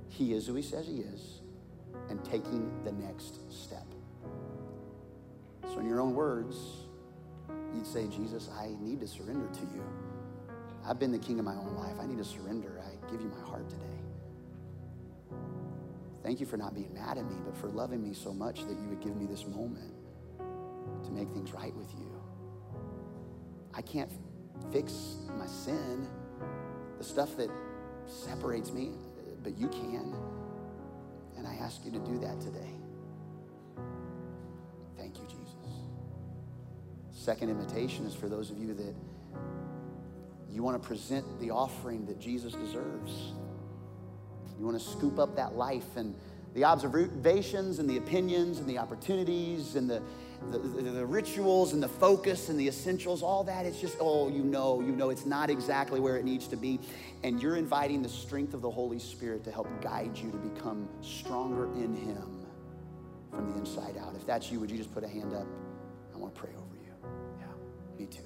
[0.08, 1.40] He is who He says He is
[2.10, 3.86] and taking the next step.
[5.72, 6.56] So, in your own words,
[7.74, 9.82] you'd say, Jesus, I need to surrender to you.
[10.86, 11.94] I've been the king of my own life.
[12.00, 12.82] I need to surrender.
[12.84, 13.82] I give you my heart today.
[16.22, 18.78] Thank you for not being mad at me, but for loving me so much that
[18.78, 19.92] you would give me this moment
[21.04, 22.11] to make things right with you.
[23.74, 24.10] I can't
[24.72, 26.08] fix my sin,
[26.98, 27.50] the stuff that
[28.06, 28.90] separates me,
[29.42, 30.14] but you can.
[31.36, 32.70] And I ask you to do that today.
[34.96, 35.54] Thank you, Jesus.
[37.10, 38.94] Second invitation is for those of you that
[40.50, 43.32] you want to present the offering that Jesus deserves.
[44.58, 46.14] You want to scoop up that life and
[46.54, 50.02] the observations and the opinions and the opportunities and the,
[50.50, 54.42] the, the, rituals and the focus and the essentials, all that, it's just, oh, you
[54.42, 56.80] know, you know, it's not exactly where it needs to be.
[57.22, 60.88] And you're inviting the strength of the Holy Spirit to help guide you to become
[61.00, 62.46] stronger in Him
[63.30, 64.14] from the inside out.
[64.14, 65.46] If that's you, would you just put a hand up?
[66.14, 66.92] I want to pray over you.
[67.40, 68.22] Yeah, me too.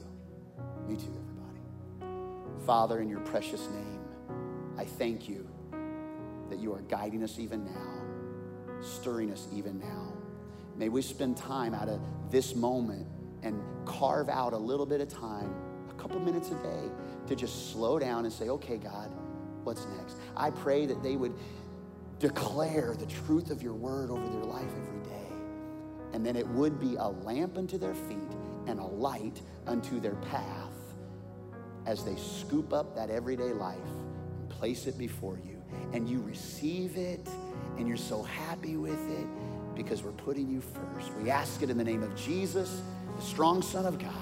[0.88, 2.64] Me too, everybody.
[2.64, 4.00] Father, in your precious name,
[4.76, 5.48] I thank you
[6.50, 10.15] that you are guiding us even now, stirring us even now.
[10.78, 12.00] May we spend time out of
[12.30, 13.06] this moment
[13.42, 15.54] and carve out a little bit of time,
[15.90, 16.90] a couple minutes a day,
[17.28, 19.10] to just slow down and say, okay, God,
[19.64, 20.16] what's next?
[20.36, 21.34] I pray that they would
[22.18, 25.28] declare the truth of your word over their life every day.
[26.12, 28.18] And then it would be a lamp unto their feet
[28.66, 30.72] and a light unto their path.
[31.86, 33.78] as they scoop up that everyday life
[34.40, 35.62] and place it before you.
[35.92, 37.26] And you receive it
[37.78, 39.26] and you're so happy with it
[39.76, 41.12] because we're putting you first.
[41.22, 42.82] We ask it in the name of Jesus,
[43.16, 44.12] the strong Son of God.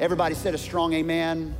[0.00, 1.54] Everybody said a strong amen.